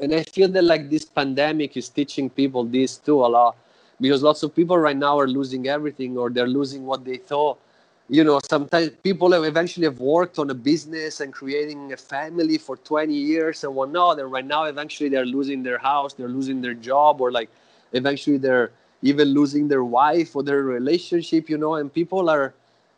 [0.00, 3.56] And i feel that like this pandemic is teaching people this too a lot
[4.00, 7.58] because lots of people right now are losing everything or they're losing what they thought.
[8.08, 12.58] You know sometimes people have eventually have worked on a business and creating a family
[12.58, 16.60] for 20 years and whatnot and right now eventually they're losing their house they're losing
[16.60, 17.48] their job or like
[17.92, 18.70] eventually they're
[19.06, 22.54] even losing their wife or their relationship you know and people are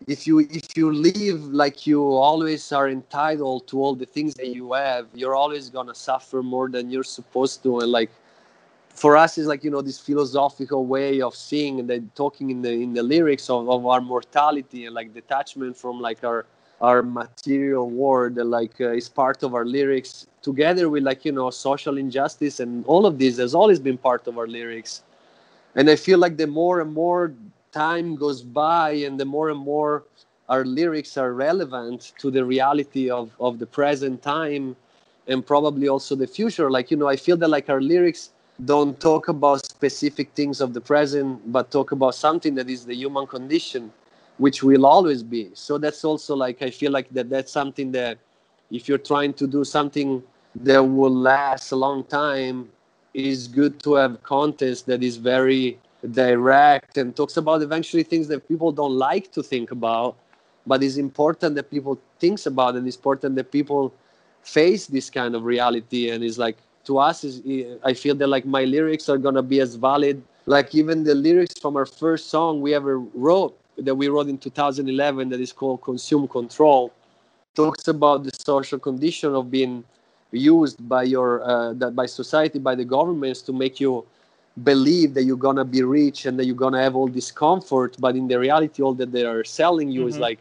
[0.07, 4.49] if you if you live like you always are entitled to all the things that
[4.49, 7.81] you have you're always gonna suffer more than you're supposed to.
[7.81, 8.11] And like
[8.90, 12.62] for us is like you know this philosophical way of seeing and then talking in
[12.62, 16.47] the in the lyrics of, of our mortality and like detachment from like our
[16.81, 21.33] our material world and like uh, is part of our lyrics together with like you
[21.33, 25.03] know social injustice and all of this has always been part of our lyrics
[25.78, 27.34] and i feel like the more and more
[27.72, 30.04] time goes by and the more and more
[30.48, 34.76] our lyrics are relevant to the reality of of the present time
[35.28, 38.30] and probably also the future like you know i feel that like our lyrics
[38.64, 42.94] don't talk about specific things of the present, but talk about something that is the
[42.94, 43.92] human condition,
[44.38, 45.50] which will always be.
[45.54, 48.18] So that's also like I feel like that that's something that
[48.70, 50.22] if you're trying to do something
[50.56, 52.68] that will last a long time,
[53.14, 55.79] is good to have content that is very
[56.12, 60.16] direct and talks about eventually things that people don't like to think about,
[60.66, 63.92] but it's important that people thinks about and it's important that people
[64.42, 66.11] face this kind of reality.
[66.11, 67.42] And is like to us is
[67.85, 70.23] I feel that like my lyrics are gonna be as valid.
[70.47, 74.38] Like even the lyrics from our first song we ever wrote that we wrote in
[74.38, 76.92] 2011 that is called Consume Control
[77.55, 79.85] talks about the social condition of being
[80.32, 84.04] used by your uh, that by society by the governments to make you
[84.64, 88.16] believe that you're gonna be rich and that you're gonna have all this comfort but
[88.16, 90.08] in the reality all that they are selling you mm-hmm.
[90.10, 90.40] is like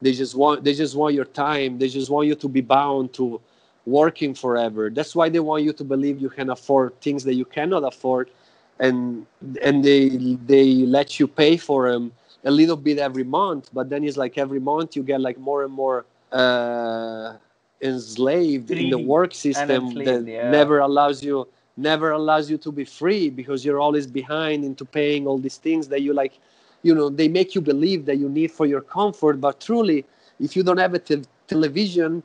[0.00, 3.12] they just want they just want your time they just want you to be bound
[3.12, 3.40] to
[3.88, 4.90] working forever.
[4.90, 8.30] That's why they want you to believe you can afford things that you cannot afford,
[8.78, 9.26] and
[9.62, 12.12] and they they let you pay for them
[12.44, 13.70] a little bit every month.
[13.72, 17.34] But then it's like every month you get like more and more uh,
[17.80, 20.50] enslaved free in the work system that yeah.
[20.50, 25.26] never allows you never allows you to be free because you're always behind into paying
[25.26, 26.34] all these things that you like
[26.82, 30.04] you know they make you believe that you need for your comfort but truly
[30.40, 32.22] if you don't have a te- television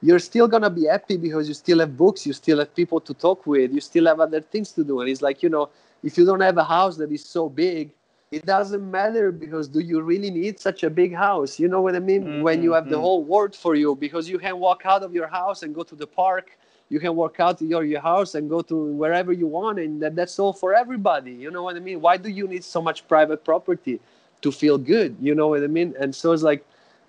[0.00, 3.14] you're still gonna be happy because you still have books, you still have people to
[3.14, 5.00] talk with, you still have other things to do.
[5.00, 5.70] And it's like, you know,
[6.02, 7.90] if you don't have a house that is so big,
[8.30, 11.58] it doesn't matter because do you really need such a big house?
[11.58, 12.24] You know what I mean?
[12.24, 12.42] Mm-hmm.
[12.42, 13.00] When you have the mm-hmm.
[13.00, 15.94] whole world for you, because you can walk out of your house and go to
[15.94, 16.58] the park,
[16.90, 20.16] you can walk out your, your house and go to wherever you want, and that,
[20.16, 21.32] that's all for everybody.
[21.32, 22.00] You know what I mean?
[22.00, 24.00] Why do you need so much private property
[24.42, 25.16] to feel good?
[25.20, 25.94] You know what I mean?
[26.00, 26.64] And so it's like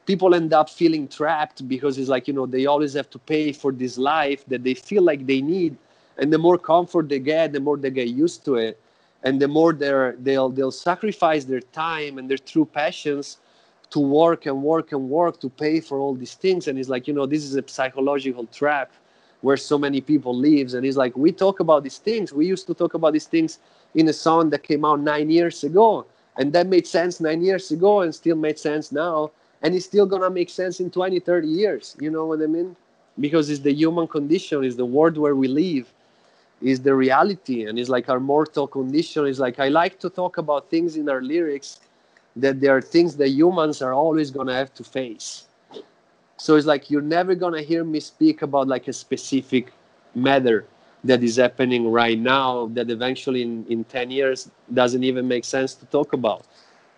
[0.06, 3.52] people end up feeling trapped because it's like you know they always have to pay
[3.52, 5.78] for this life that they feel like they need
[6.18, 8.80] and the more comfort they get the more they get used to it
[9.24, 13.38] and the more they're they'll they'll sacrifice their time and their true passions
[13.90, 16.68] to work and work and work to pay for all these things.
[16.68, 18.92] And it's like you know this is a psychological trap
[19.42, 20.74] where so many people lives.
[20.74, 22.34] And it's like we talk about these things.
[22.34, 23.60] We used to talk about these things
[23.96, 26.06] in a song that came out nine years ago.
[26.38, 29.32] And that made sense nine years ago and still made sense now.
[29.62, 31.98] And it's still gonna make sense in 20 30 years.
[32.00, 32.76] You know what i mean?
[33.20, 34.64] Because it's the human condition.
[34.64, 35.94] It's the world where we live
[36.62, 40.38] is the reality and it's like our mortal condition is like i like to talk
[40.38, 41.80] about things in our lyrics
[42.36, 45.46] that there are things that humans are always gonna have to face
[46.38, 49.72] so it's like you're never gonna hear me speak about like a specific
[50.16, 50.66] matter
[51.04, 55.74] that is happening right now that eventually in, in 10 years doesn't even make sense
[55.74, 56.46] to talk about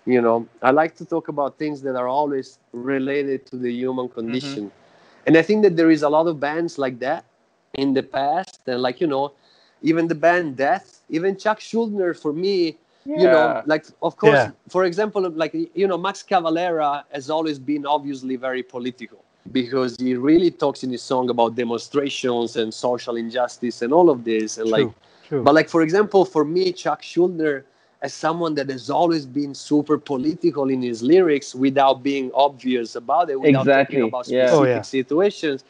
[0.05, 4.07] you know i like to talk about things that are always related to the human
[4.07, 4.15] mm-hmm.
[4.15, 5.27] condition mm-hmm.
[5.27, 7.25] and i think that there is a lot of bands like that
[7.75, 9.31] in the past and like you know
[9.81, 13.17] even the band death even chuck Schuldiner for me yeah.
[13.17, 14.51] you know like of course yeah.
[14.69, 20.15] for example like you know max cavalera has always been obviously very political because he
[20.15, 24.67] really talks in his song about demonstrations and social injustice and all of this and
[24.69, 24.89] true, like
[25.27, 25.43] true.
[25.43, 27.63] but like for example for me chuck Schuldiner
[28.01, 33.29] as someone that has always been super political in his lyrics without being obvious about
[33.29, 33.97] it, without exactly.
[33.97, 34.55] talking about specific yeah.
[34.55, 34.81] Oh, yeah.
[34.81, 35.63] situations.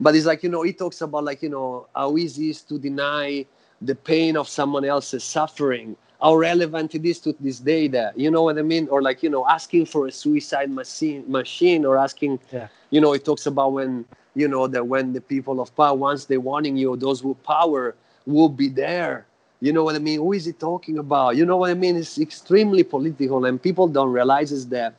[0.00, 2.62] But it's like, you know, he talks about like, you know, how easy it is
[2.62, 3.46] to deny
[3.80, 8.30] the pain of someone else's suffering, how relevant it is to this day that you
[8.30, 8.88] know what i mean?
[8.88, 12.68] Or like you know asking for a suicide machine machine or asking Yeah.
[12.90, 14.04] you know it talks about when
[14.34, 17.94] you know that when the people of power once they're warning you those with power
[18.26, 19.26] will be there.
[19.60, 20.18] You know what i mean?
[20.20, 21.36] Who is he talking about?
[21.36, 21.96] You know what i mean?
[21.96, 24.94] It's extremely political and people don't realize is that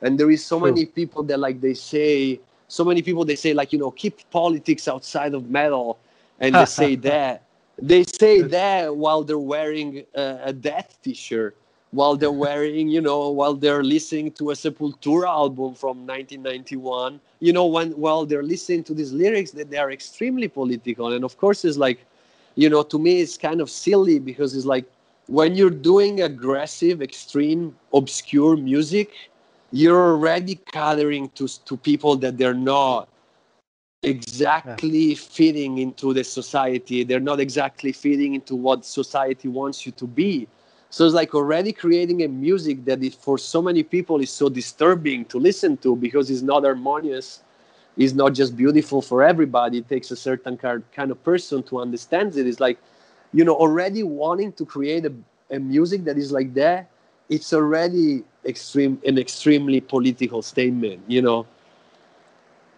[0.00, 0.68] and there is so True.
[0.68, 4.18] many people that like they say so many people they say like you know keep
[4.30, 5.98] politics outside of metal.
[6.38, 7.42] And they say that.
[7.82, 11.56] They say that while they're wearing a, a death t-shirt.
[11.90, 17.52] While they're wearing you know while they're listening to a sepultura album from 1991 you
[17.52, 21.12] know when while they're listening to these lyrics that they are extremely political.
[21.12, 22.06] And of course it's like
[22.54, 24.86] you know to me it's kind of silly because it's like
[25.26, 29.10] when you're doing aggressive extreme obscure music
[29.72, 33.08] you're already catering to to people that they're not
[34.02, 37.04] exactly fitting into the society.
[37.04, 40.48] They're not exactly fitting into what society wants you to be.
[40.88, 44.48] So it's like already creating a music that is for so many people is so
[44.48, 47.42] disturbing to listen to because it's not harmonious.
[47.96, 49.78] It's not just beautiful for everybody.
[49.78, 52.46] It takes a certain kind kind of person to understand it.
[52.46, 52.78] It's like
[53.32, 55.12] you know already wanting to create a,
[55.50, 56.89] a music that is like that
[57.30, 61.46] it's already extreme an extremely political statement you know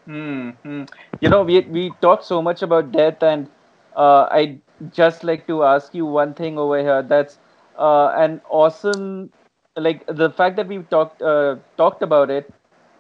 [0.06, 0.50] Hmm.
[0.62, 0.84] hmm.
[1.20, 3.50] You know, we we talked so much about death, and
[3.96, 4.60] uh, I
[4.90, 7.02] just like to ask you one thing over here.
[7.02, 7.38] That's
[7.78, 9.32] uh, an awesome,
[9.76, 12.52] like the fact that we've talked uh, talked about it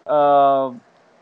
[0.06, 0.72] uh,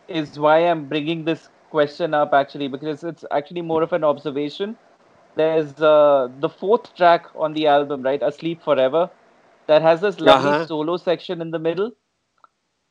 [0.08, 4.76] is why I'm bringing this question up actually because it's actually more of an observation.
[5.36, 8.22] There's uh, the fourth track on the album, right?
[8.22, 9.10] Asleep Forever,
[9.70, 10.68] that has this lovely Uh-huh.
[10.68, 11.92] solo section in the middle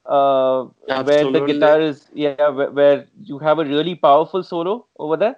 [0.06, 0.66] uh,
[0.98, 5.36] where the guitar is yeah where, where you have a really powerful solo over there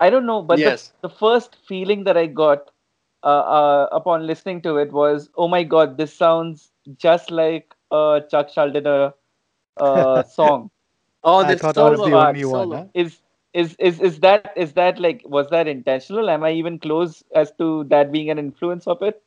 [0.00, 0.64] i don't know but Yes.
[0.64, 2.70] the, the first feeling that i got
[3.22, 3.26] uh,
[3.58, 8.48] uh, upon listening to it was oh my god this sounds just like a chuck
[8.48, 9.12] schuldiner
[9.76, 10.70] uh, song
[11.24, 12.44] oh I the thought was solo the part, one.
[12.44, 12.72] solo.
[12.72, 12.86] Huh?
[12.94, 13.22] is
[13.54, 17.52] is is is that is that like was that intentional am i even close as
[17.58, 19.22] to that being an influence of it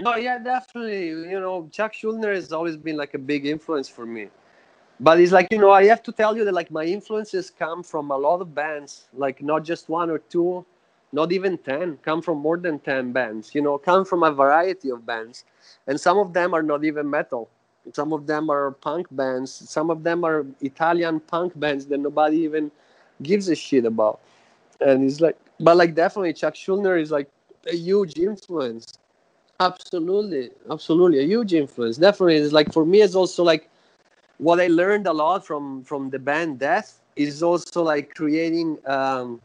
[0.00, 1.08] No, yeah, definitely.
[1.08, 4.28] You know, Chuck Schuldiner has always been like a big influence for me.
[4.98, 7.82] But it's like, you know, I have to tell you that like my influences come
[7.82, 10.64] from a lot of bands, like not just one or two,
[11.12, 14.90] not even 10, come from more than 10 bands, you know, come from a variety
[14.90, 15.44] of bands.
[15.86, 17.50] And some of them are not even metal.
[17.92, 19.52] Some of them are punk bands.
[19.52, 22.70] Some of them are Italian punk bands that nobody even
[23.22, 24.20] gives a shit about.
[24.80, 27.28] And it's like, but like definitely Chuck Schuldiner is like
[27.66, 28.94] a huge influence.
[29.60, 31.98] Absolutely, absolutely, a huge influence.
[31.98, 33.68] Definitely, it's like for me, it's also like
[34.38, 39.40] what I learned a lot from from the band Death is also like creating um,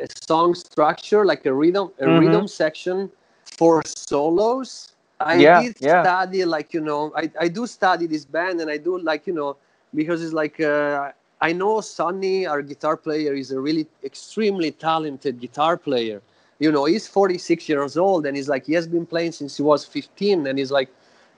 [0.00, 2.10] a song structure, like a rhythm, a Mhm.
[2.10, 3.10] rhythm section
[3.58, 4.92] for solos.
[5.20, 6.08] I Yeah, did yeah.
[6.08, 9.32] study, like you know, I, I do study this band, and I do like you
[9.34, 9.56] know,
[9.94, 15.40] because it's like uh, I know Sonny, our guitar player, is a really extremely talented
[15.40, 16.20] guitar player
[16.58, 19.62] you know he's 46 years old and he's like he has been playing since he
[19.62, 20.88] was 15 and he's like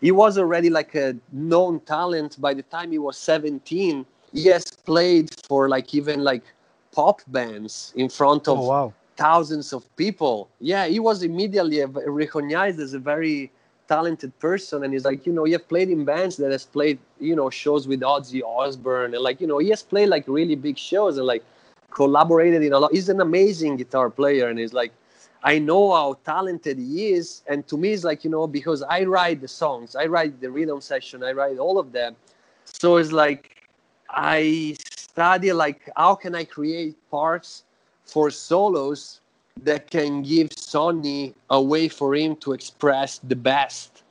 [0.00, 4.64] he was already like a known talent by the time he was 17 he has
[4.64, 6.42] played for like even like
[6.92, 8.94] pop bands in front of Oh wow.
[9.16, 10.48] thousands of people.
[10.60, 13.50] Yeah he was immediately recognized as a very
[13.88, 16.98] talented person and he's like you know he has played in bands that has played
[17.20, 20.56] you know shows with ozzy osbourne and like you know he has played like really
[20.56, 21.44] big shows and like
[21.90, 22.92] collaborated in a lot.
[22.92, 24.92] He's an amazing guitar player and he's like
[25.46, 29.04] I know how talented he is, and to me, it's like you know because I
[29.04, 32.16] write the songs, I write the rhythm section, I write all of them.
[32.64, 33.68] So it's like
[34.10, 37.62] I study like how can I create parts
[38.04, 39.20] for solos
[39.62, 44.02] that can give Sonny a way for him to express the best,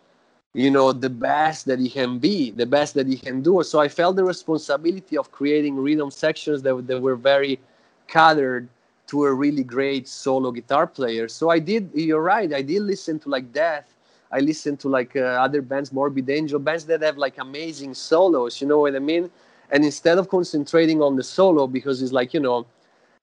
[0.54, 3.62] you know, the best that he can be, the best that he can do.
[3.64, 7.60] So I felt the responsibility of creating rhythm sections that, that were very
[8.08, 8.70] catered
[9.08, 11.28] to a really great solo guitar player.
[11.28, 11.90] So I did.
[11.94, 12.52] You're right.
[12.54, 13.96] I did listen to like Death.
[14.32, 18.60] I listened to like uh, other bands, Morbid Angel, bands that have like amazing solos.
[18.62, 19.30] You know what I mean?
[19.72, 22.66] And instead of concentrating on the solo, because it's like you know,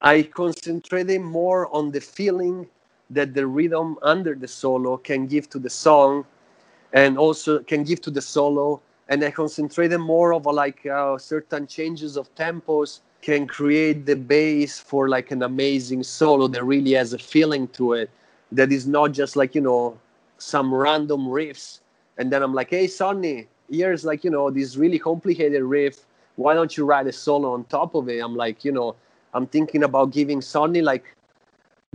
[0.01, 2.67] I concentrated more on the feeling
[3.11, 6.25] that the rhythm under the solo can give to the song,
[6.93, 8.81] and also can give to the solo.
[9.09, 14.17] And I concentrated more of a, like uh, certain changes of tempos can create the
[14.17, 18.11] base for like an amazing solo that really has a feeling to it
[18.51, 19.99] that is not just like you know
[20.39, 21.79] some random riffs.
[22.19, 26.05] And then i'm like hey sonny here's like you know this really complicated riff.
[26.37, 28.19] Why don't you write a solo on top of it?
[28.21, 28.97] I'm like you know
[29.35, 31.05] i'm thinking about giving sonny like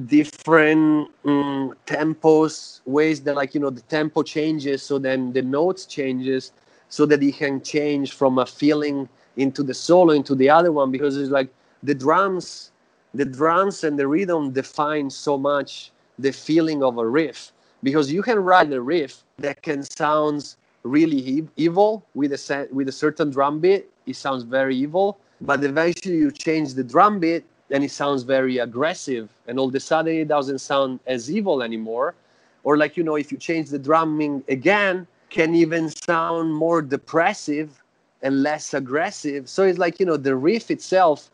[0.05, 5.85] different um, tempos, ways that like you know the tempo changes, so then the notes
[5.85, 6.51] changes,
[6.89, 10.91] so that he can change from a feeling into the solo into the other one
[10.91, 11.49] because it's like
[11.83, 12.71] the drums,
[13.13, 17.51] the drums and the rhythm define so much the feeling of a riff
[17.83, 22.91] because you can write a riff that can sound really evil with a with a
[22.91, 23.85] certain drum beat.
[24.05, 28.59] It sounds very evil, but eventually you change the drum beat and it sounds very
[28.59, 32.15] aggressive, and all of a sudden it doesn't sound as evil anymore.
[32.63, 37.83] Or like you know, if you change the drumming again, can even sound more depressive
[38.21, 39.47] and less aggressive.
[39.49, 41.29] So it's like you know the riff itself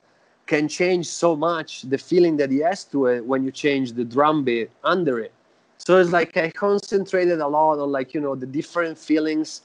[0.46, 4.04] can change so much the feeling that he has to it when you change the
[4.04, 5.32] drum beat under it.
[5.78, 9.62] So it's like I concentrated a lot on like you know the different feelings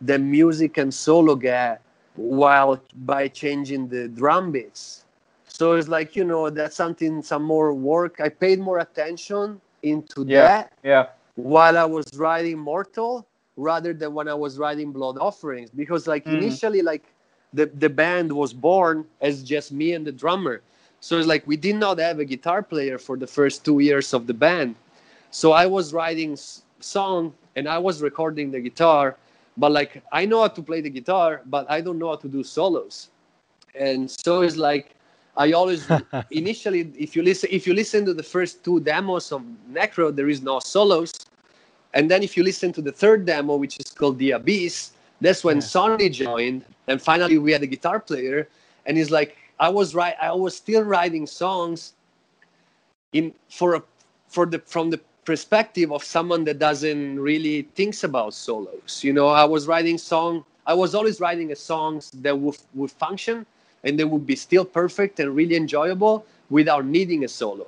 [0.00, 1.82] the music and solo get
[2.16, 5.04] while by changing the drum beats.
[5.46, 8.20] So it's like you know that's something some more work.
[8.20, 11.06] I paid more attention into yeah, that yeah.
[11.34, 13.26] while I was writing Mortal
[13.60, 16.30] rather than when I was writing Blood Offerings because like Mm.
[16.30, 17.04] initially like
[17.52, 20.62] the the band was born as just me and the drummer.
[21.00, 24.12] So it's like we did not have a guitar player for the first two years
[24.14, 24.76] of the band.
[25.30, 29.16] So I was writing s- song and I was recording the guitar,
[29.56, 32.28] but like I know how to play the guitar, but I don't know how to
[32.28, 33.10] do solos.
[33.74, 34.94] And so it's like
[35.36, 35.90] I always
[36.30, 40.28] initially if you listen if you listen to the first two demos of Necrot, there
[40.28, 41.12] is no solos.
[41.94, 45.44] And then if you listen to the third demo, which is called The Abyss, that's
[45.44, 45.62] when Yeah.
[45.62, 48.48] Sonny joined, and finally we had a guitar player.
[48.86, 51.92] And he's like, I was right, I was still writing songs
[53.12, 53.82] in for a
[54.28, 59.02] for the from the perspective of someone that doesn't really thinks about solos.
[59.02, 60.44] You know, I was writing song.
[60.66, 63.46] I was always writing a songs that would would function
[63.84, 67.66] and they would be still perfect and really enjoyable without needing a solo.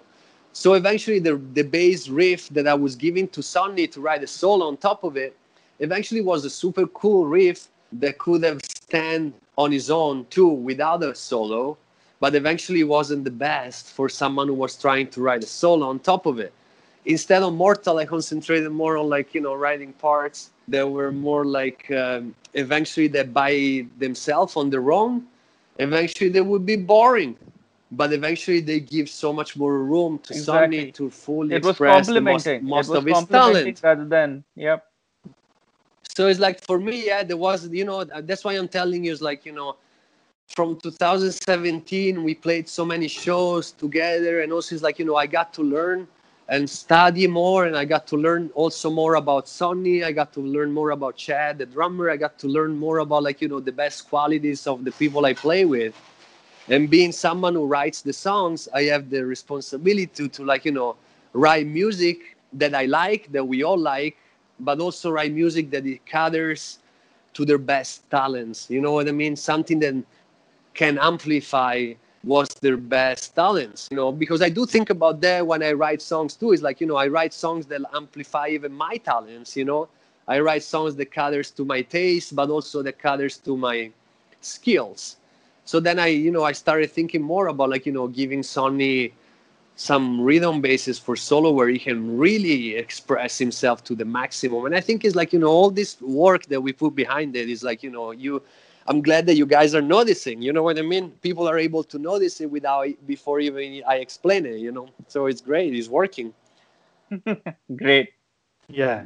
[0.53, 4.27] So eventually, the the bass riff that I was giving to Sonny to write a
[4.27, 5.37] solo on top of it,
[5.79, 11.03] eventually was a super cool riff that could have stand on his own too without
[11.03, 11.77] a solo,
[12.21, 15.99] but eventually wasn't the best for someone who was trying to write a solo on
[15.99, 16.53] top of it.
[17.05, 21.45] Instead of Mortal, I concentrated more on like you know writing parts that were more
[21.45, 25.25] like um, eventually that by themselves on their own,
[25.79, 27.37] eventually they would be boring.
[27.93, 30.79] But eventually they give so much more room to Exactly.
[30.79, 33.83] Sonny to fully It was express most, most it was of his talent.
[33.83, 34.87] rather than yep.
[36.15, 39.13] so it's like for me yeah there was you know that's why i'm telling you
[39.13, 39.77] it's like you know
[40.49, 45.27] from 2017 we played so many shows together and also it's like you know i
[45.27, 46.07] got to learn
[46.49, 50.41] and study more and i got to learn also more about sonny i got to
[50.41, 53.61] learn more about chad the drummer i got to learn more about like you know
[53.61, 55.95] the best qualities of the people i play with
[56.69, 60.73] and being someone who writes the songs i have the responsibility to, to like you
[60.73, 60.97] know
[61.33, 64.17] write music that i like that we all like
[64.61, 66.79] but also write music that it caters
[67.35, 68.71] to their best talents.
[68.71, 69.37] You know what i mean?
[69.37, 69.95] Something that
[70.75, 71.93] can amplify
[72.23, 74.13] what's their best talents you know?
[74.13, 76.53] Because i do think about that when i write songs too.
[76.53, 79.89] It's like you know i write songs that amplify even my talents you know?
[80.29, 83.91] I write songs that caters to my taste but also that caters to my
[84.41, 85.17] skills
[85.65, 89.13] so then i you know i started thinking more about like you know giving sonny
[89.77, 94.75] some rhythm basis for solo where he can really express himself to the maximum and
[94.75, 97.63] i think it's like you know all this work that we put behind it is
[97.63, 98.43] like you know you
[98.87, 101.83] i'm glad that you guys are noticing you know what i mean people are able
[101.83, 105.89] to notice it without before even i explain it you know so it's great it's
[105.89, 106.33] working
[107.77, 108.11] Great.
[108.69, 109.05] Yeah.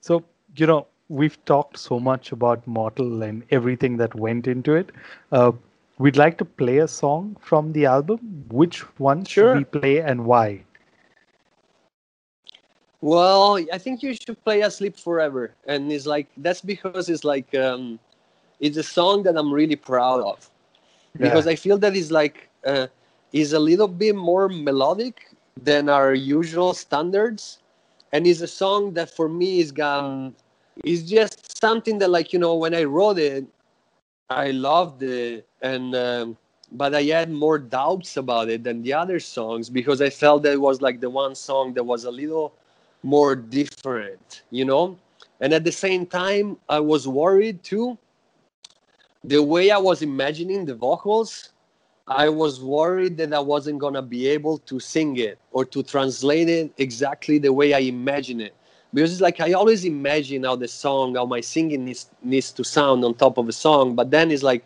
[0.00, 0.24] So,
[0.56, 4.90] you know, we've talked so much about Mortal and everything that went into it.
[5.32, 5.52] Uh,
[5.98, 8.44] we'd like to play a song from the album.
[8.50, 9.52] Which one should Sure.
[9.52, 10.64] we play and why?
[13.00, 17.54] Well, I think you should play "Asleep Forever," and it's like that's because it's like
[17.54, 17.98] um,
[18.60, 20.50] it's a song that I'm really proud of
[21.20, 22.88] because I feel that it's like uh,
[23.32, 27.58] is a little bit more melodic than our usual standards,
[28.12, 30.34] and it's a song that for me is um,
[30.84, 33.46] is just something that like you know when I wrote it,
[34.30, 36.36] I loved it, and um,
[36.72, 40.52] but I had more doubts about it than the other songs because I felt that
[40.52, 42.54] it was like the one song that was a little
[43.02, 44.98] more different, you know.
[45.40, 47.98] And at the same time, I was worried too.
[49.24, 51.50] The way I was imagining the vocals,
[52.08, 56.48] I was worried that I wasn't gonna be able to sing it or to translate
[56.48, 58.54] it exactly the way I imagine it.
[58.92, 62.64] Because it's like I always imagine how the song, how my singing needs, needs to
[62.64, 64.64] sound on top of a song, but then it's like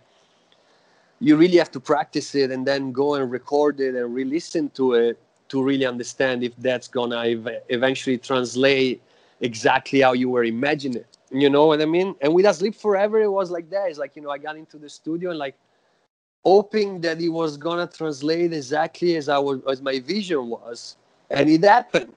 [1.20, 4.94] you really have to practice it and then go and record it and re-listen to
[4.94, 5.18] it
[5.48, 9.02] to really understand if that's gonna ev- eventually translate
[9.40, 11.18] exactly how you were imagining it.
[11.30, 12.14] You know what I mean?
[12.20, 13.88] And with Asleep Forever, it was like that.
[13.88, 15.56] It's like, you know, I got into the studio and like
[16.44, 20.96] hoping that it was gonna translate exactly as I was as my vision was.
[21.30, 22.14] And it happened.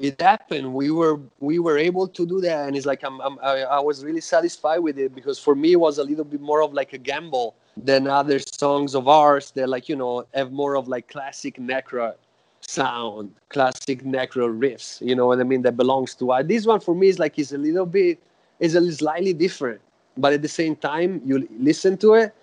[0.00, 0.74] It happened.
[0.74, 4.04] We were we were able to do that, and it's like I'm, I'm I, was
[4.04, 6.92] really satisfied with it because for me it was a little bit more of like
[6.92, 11.08] a gamble than other songs of ours that like you know have more of like
[11.08, 12.14] classic Necrot
[12.60, 15.00] sound, classic Necrot riffs.
[15.00, 15.62] You know what I mean?
[15.62, 16.44] That belongs to us.
[16.46, 18.18] This one for me is like is a little bit
[18.60, 19.80] is a slightly different,
[20.18, 22.34] but at the same time you listen to it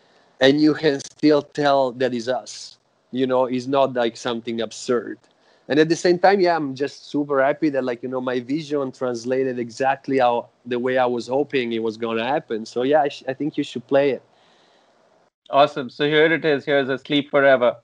[0.41, 2.77] and you can still tell that is us.
[3.11, 5.19] You know, it's not like something absurd.
[5.69, 8.39] And at the same time, yeah, I'm just super happy that like you know my
[8.39, 12.65] vision translated exactly how the way I was hoping it was gonna happen.
[12.65, 14.21] So yeah, I, sh- I think you should play it.
[15.49, 15.89] Awesome.
[15.89, 16.65] So here it is.
[16.65, 17.77] Here's Asleep Forever.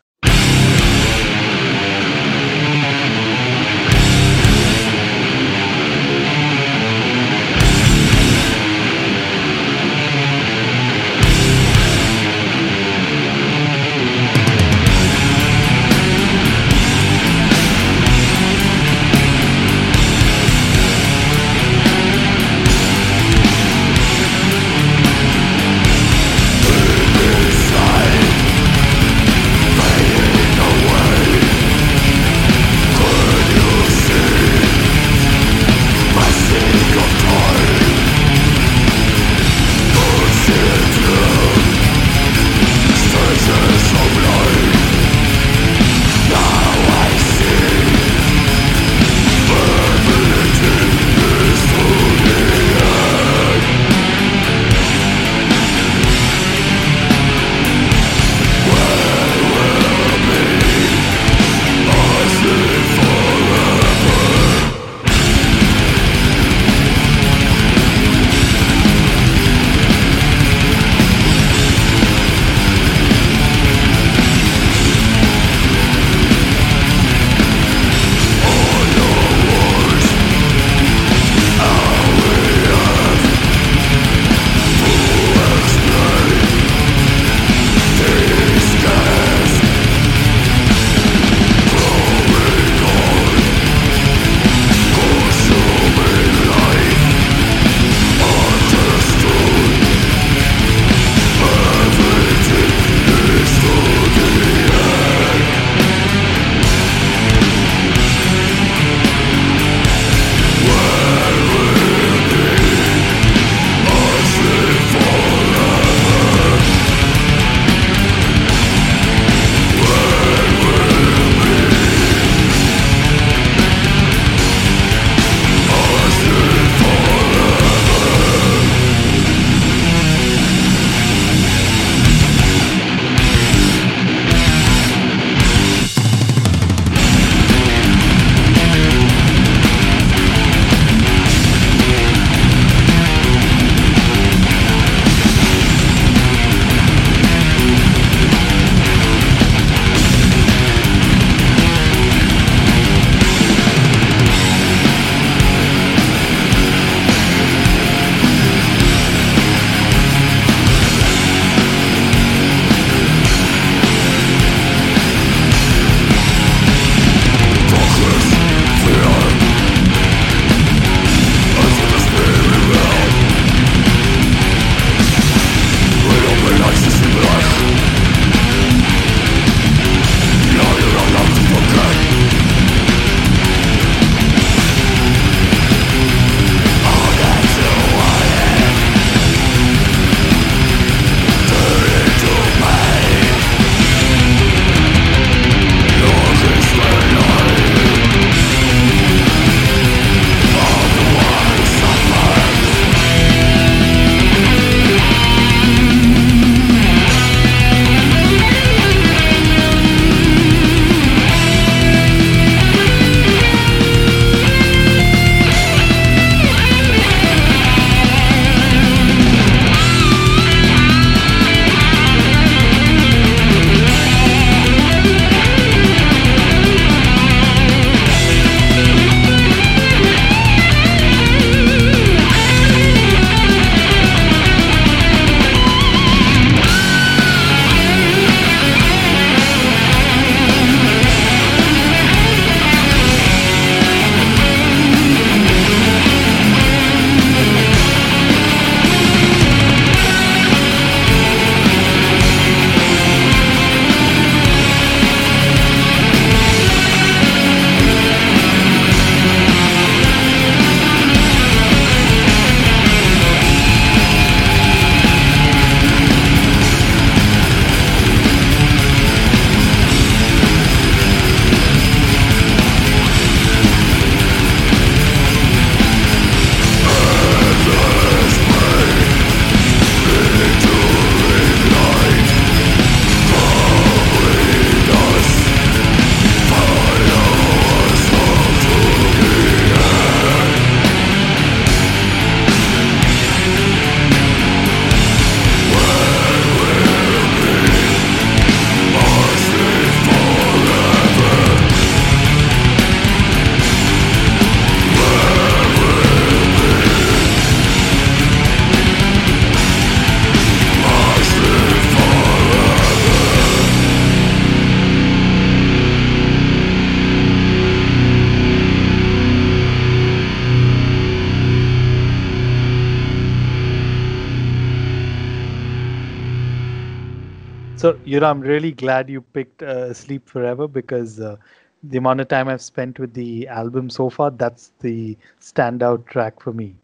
[328.19, 331.37] Know, I'm really glad you picked uh, Sleep Forever because uh,
[331.83, 336.41] the amount of time I've spent with the album so far, that's the standout track
[336.41, 336.75] for me.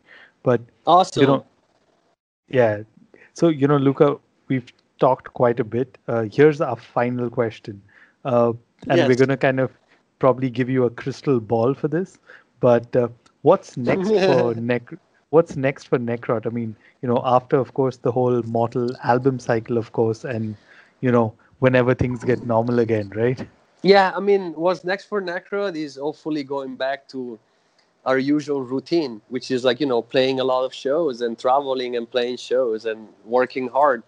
[0.44, 1.22] But, Awesome.
[1.22, 1.46] you know,
[2.48, 2.84] yeah.
[3.34, 4.18] So, you know, Luca,
[4.48, 5.98] we've talked quite a bit.
[6.08, 7.82] Uh, here's our final question.
[8.24, 8.54] Uh,
[8.88, 9.72] and we're going to kind of
[10.20, 12.18] probably give you a crystal ball for this.
[12.60, 13.10] But uh,
[13.42, 15.00] what's next for Nec-
[15.32, 16.46] What's next for Necrot?
[16.46, 20.56] I mean, you know, after of course the whole Mortal album cycle, of course, and
[21.02, 23.48] you know, whenever things get normal again, right?
[23.82, 27.40] Yeah, I mean, what's next for Necrot is hopefully going back to
[28.06, 31.96] our usual routine, which is like, you know, playing a lot of shows and traveling
[31.96, 34.04] and playing shows and working hard.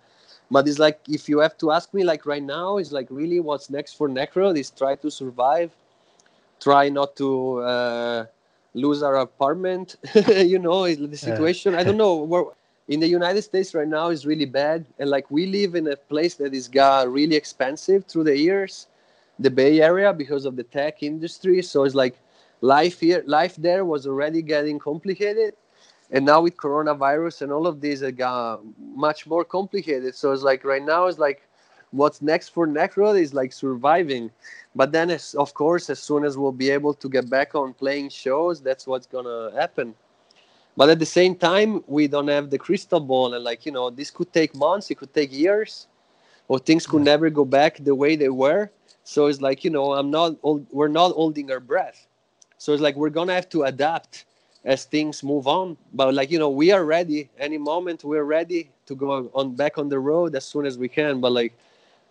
[0.50, 3.40] But it's like, if you have to ask me, like right now, is like really
[3.40, 5.72] what's next for Necrot is try to survive,
[6.60, 8.26] try not to uh,
[8.74, 9.98] lose our apartment.
[10.28, 11.76] you know, the situation.
[11.76, 12.54] I don't know.
[12.88, 14.86] In the United States right now is really bad.
[15.00, 18.88] And like we live in a place that is got really expensive through the years
[19.40, 21.62] the Bay Area because of the tech industry.
[21.62, 22.18] So it's like
[22.62, 25.54] life here, life there was already getting complicated,
[26.12, 28.62] and now with coronavirus and all of these, it got
[28.96, 30.16] much more complicated.
[30.16, 31.48] So it's like right now, it's like
[31.92, 34.32] what's next for Necrot is like surviving.
[34.76, 37.74] But then, as, of course, as soon as we'll be able to get back on
[37.74, 39.96] playing shows, that's what's gonna happen.
[40.78, 43.90] But at the same time, we don't have the crystal ball, and like you know,
[43.90, 45.88] this could take months, it could take years,
[46.48, 48.70] or things could never go back the way they were.
[49.04, 50.36] So it's like you know, I'm not.
[50.72, 52.06] We're not holding our breath.
[52.60, 54.26] So it's like we're gonna have to adapt
[54.66, 55.78] as things move on.
[55.94, 57.30] But like you know, we are ready.
[57.40, 60.88] Any moment we're ready to go on back on the road as soon as we
[60.88, 61.20] can.
[61.20, 61.54] But like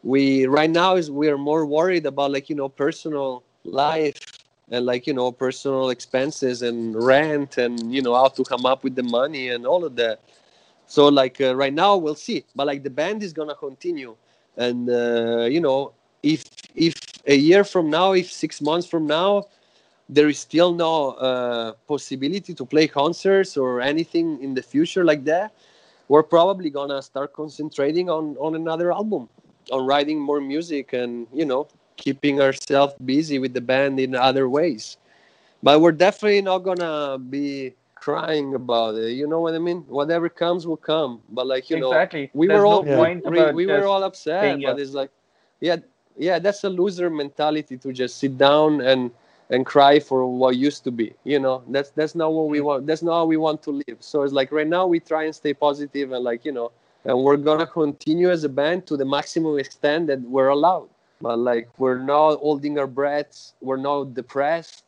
[0.02, 4.35] we right now is we are more worried about like you know personal life
[4.70, 8.82] and like you know personal expenses and rent and you know how to come up
[8.84, 10.20] with the money and all of that.
[10.86, 12.44] So like uh, right now we'll see.
[12.54, 14.16] But like the band is gonna continue,
[14.56, 15.92] and uh, you know
[16.22, 16.44] if
[16.74, 16.94] if
[17.26, 19.46] a year from now, if six months from now,
[20.08, 25.24] there is still no uh, possibility to play concerts or anything in the future like
[25.24, 25.52] that,
[26.08, 29.28] we're probably gonna start concentrating on on another album,
[29.72, 31.66] on writing more music, and you know
[31.96, 34.96] keeping ourselves busy with the band in other ways.
[35.62, 39.12] But we're definitely not gonna be crying about it.
[39.12, 39.82] You know what I mean?
[39.88, 41.22] Whatever comes will come.
[41.30, 42.32] But like you know, exactly.
[42.32, 45.10] we There's were all no point we, we were all upset but it's like
[45.60, 45.76] yeah
[46.16, 49.10] yeah that's a loser mentality to just sit down and
[49.50, 52.50] and cry for what used to be you know that's that's not what Mm.
[52.50, 54.98] we want that's not how we want to live so it's like right now we
[55.00, 56.70] try and stay positive and like you know
[57.04, 60.88] and we're gonna continue as a band to the maximum extent that we're allowed
[61.20, 64.84] but like we're not holding our breaths we're not depressed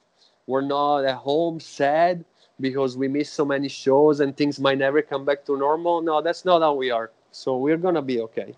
[0.47, 2.25] we're not at home sad
[2.61, 6.21] because we miss so many shows and things might never come back to normal no
[6.21, 8.55] that's not how we are so we're gonna be okay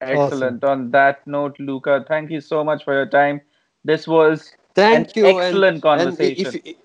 [0.00, 0.64] Excellent.
[0.64, 3.40] On that note, Luca, thank you so much for your time.
[3.84, 5.26] This was Thank An you.
[5.26, 6.60] excellent and conversation.
[6.64, 6.76] if,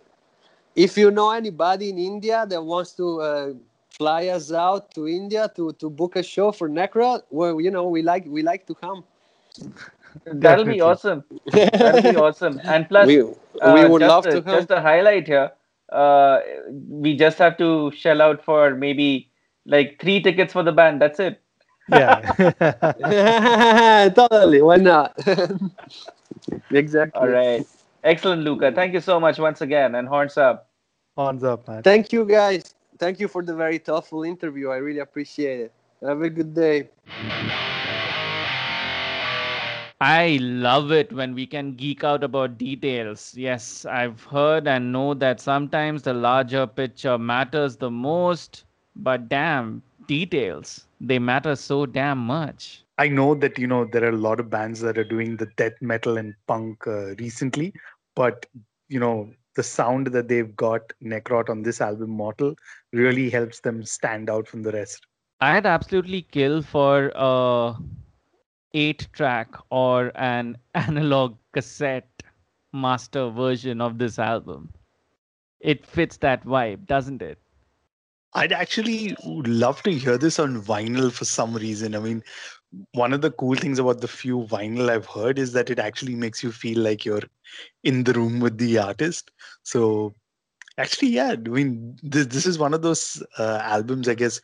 [0.76, 3.54] if you know anybody in India that wants to uh,
[3.92, 7.88] fly us out to India to, to book a show for Necrot, well, you know,
[7.88, 9.04] we like we like to come.
[10.26, 11.24] That'll be awesome.
[11.52, 12.60] That'll be awesome.
[12.64, 14.56] And plus, we uh, we would love a, to come.
[14.56, 15.52] Just a highlight here.
[15.90, 16.40] Uh,
[16.90, 19.30] we just have to shell out for maybe
[19.66, 21.02] like three tickets for the band.
[21.02, 21.42] That's it.
[21.90, 22.22] yeah.
[24.16, 24.62] totally.
[24.62, 25.14] Why not?
[26.72, 27.22] exactly.
[27.22, 27.66] All right.
[28.04, 28.72] Excellent, Luca.
[28.72, 29.96] Thank you so much once again.
[29.96, 30.70] And horns up.
[31.16, 31.84] Horns up, man.
[31.84, 32.74] Thank you, guys.
[32.98, 34.70] Thank you for the very thoughtful interview.
[34.70, 35.74] I really appreciate it.
[36.02, 36.90] Have a good day.
[40.02, 43.34] I love it when we can geek out about details.
[43.38, 48.66] Yes, I've heard and know that sometimes the larger picture matters the most,
[48.96, 52.84] but damn, details, they matter so damn much.
[52.98, 55.48] I know that you know there are a lot of bands that are doing the
[55.58, 57.74] death metal and punk uh, recently,
[58.16, 58.46] but
[58.90, 62.56] you know the sound that they've got Necrot on this album Mortal
[62.92, 65.06] really helps them stand out from the rest.
[65.40, 67.76] I'd absolutely kill for a
[68.76, 72.24] eight track or an analog cassette
[72.74, 74.70] master version of this album.
[75.62, 77.40] It fits that vibe, doesn't it?
[78.34, 81.96] I'd actually love to hear this on vinyl for some reason.
[81.96, 82.22] I mean,
[82.92, 86.16] one of the cool things about the few vinyl I've heard is that it actually
[86.16, 87.24] makes you feel like you're
[87.84, 89.32] in the room with the artist.
[89.64, 90.14] So,
[90.78, 94.42] actually, yeah, I mean, this, this is one of those uh, albums, I guess,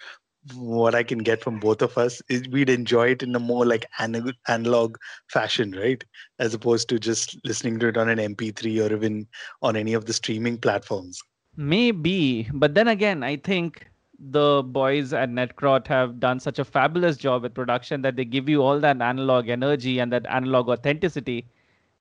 [0.56, 3.66] what I can get from both of us is we'd enjoy it in a more
[3.66, 6.04] like ana- analog fashion, right?
[6.40, 9.28] As opposed to just listening to it on an MP3 or even
[9.62, 11.22] on any of the streaming platforms.
[11.56, 13.88] Maybe, but then again, I think
[14.18, 18.48] the boys at Necrot have done such a fabulous job with production that they give
[18.48, 21.48] you all that analog energy and that analog authenticity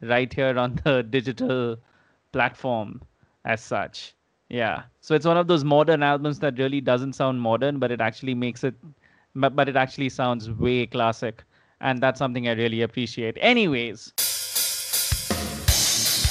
[0.03, 1.77] right here on the digital
[2.33, 3.03] platform
[3.45, 4.15] as such.
[4.51, 4.83] Yeah.
[5.01, 8.35] So it's one of those modern albums that really doesn't sound modern, but it actually
[8.35, 8.75] makes it,
[9.35, 11.43] but, but it actually sounds way classic.
[11.81, 13.39] And that's something I really appreciate.
[13.41, 14.13] Anyways,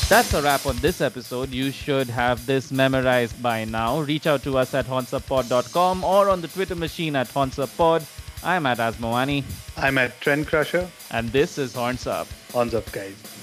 [0.10, 1.50] that's a wrap on this episode.
[1.50, 4.02] You should have this memorized by now.
[4.02, 8.06] Reach out to us at hornsuppod.com or on the Twitter machine at hornsupod.
[8.44, 9.44] I'm at Asmoani.
[9.78, 10.90] I'm at Trend Crusher.
[11.12, 12.28] And this is Horns Up.
[12.52, 13.39] Horns Up, guys.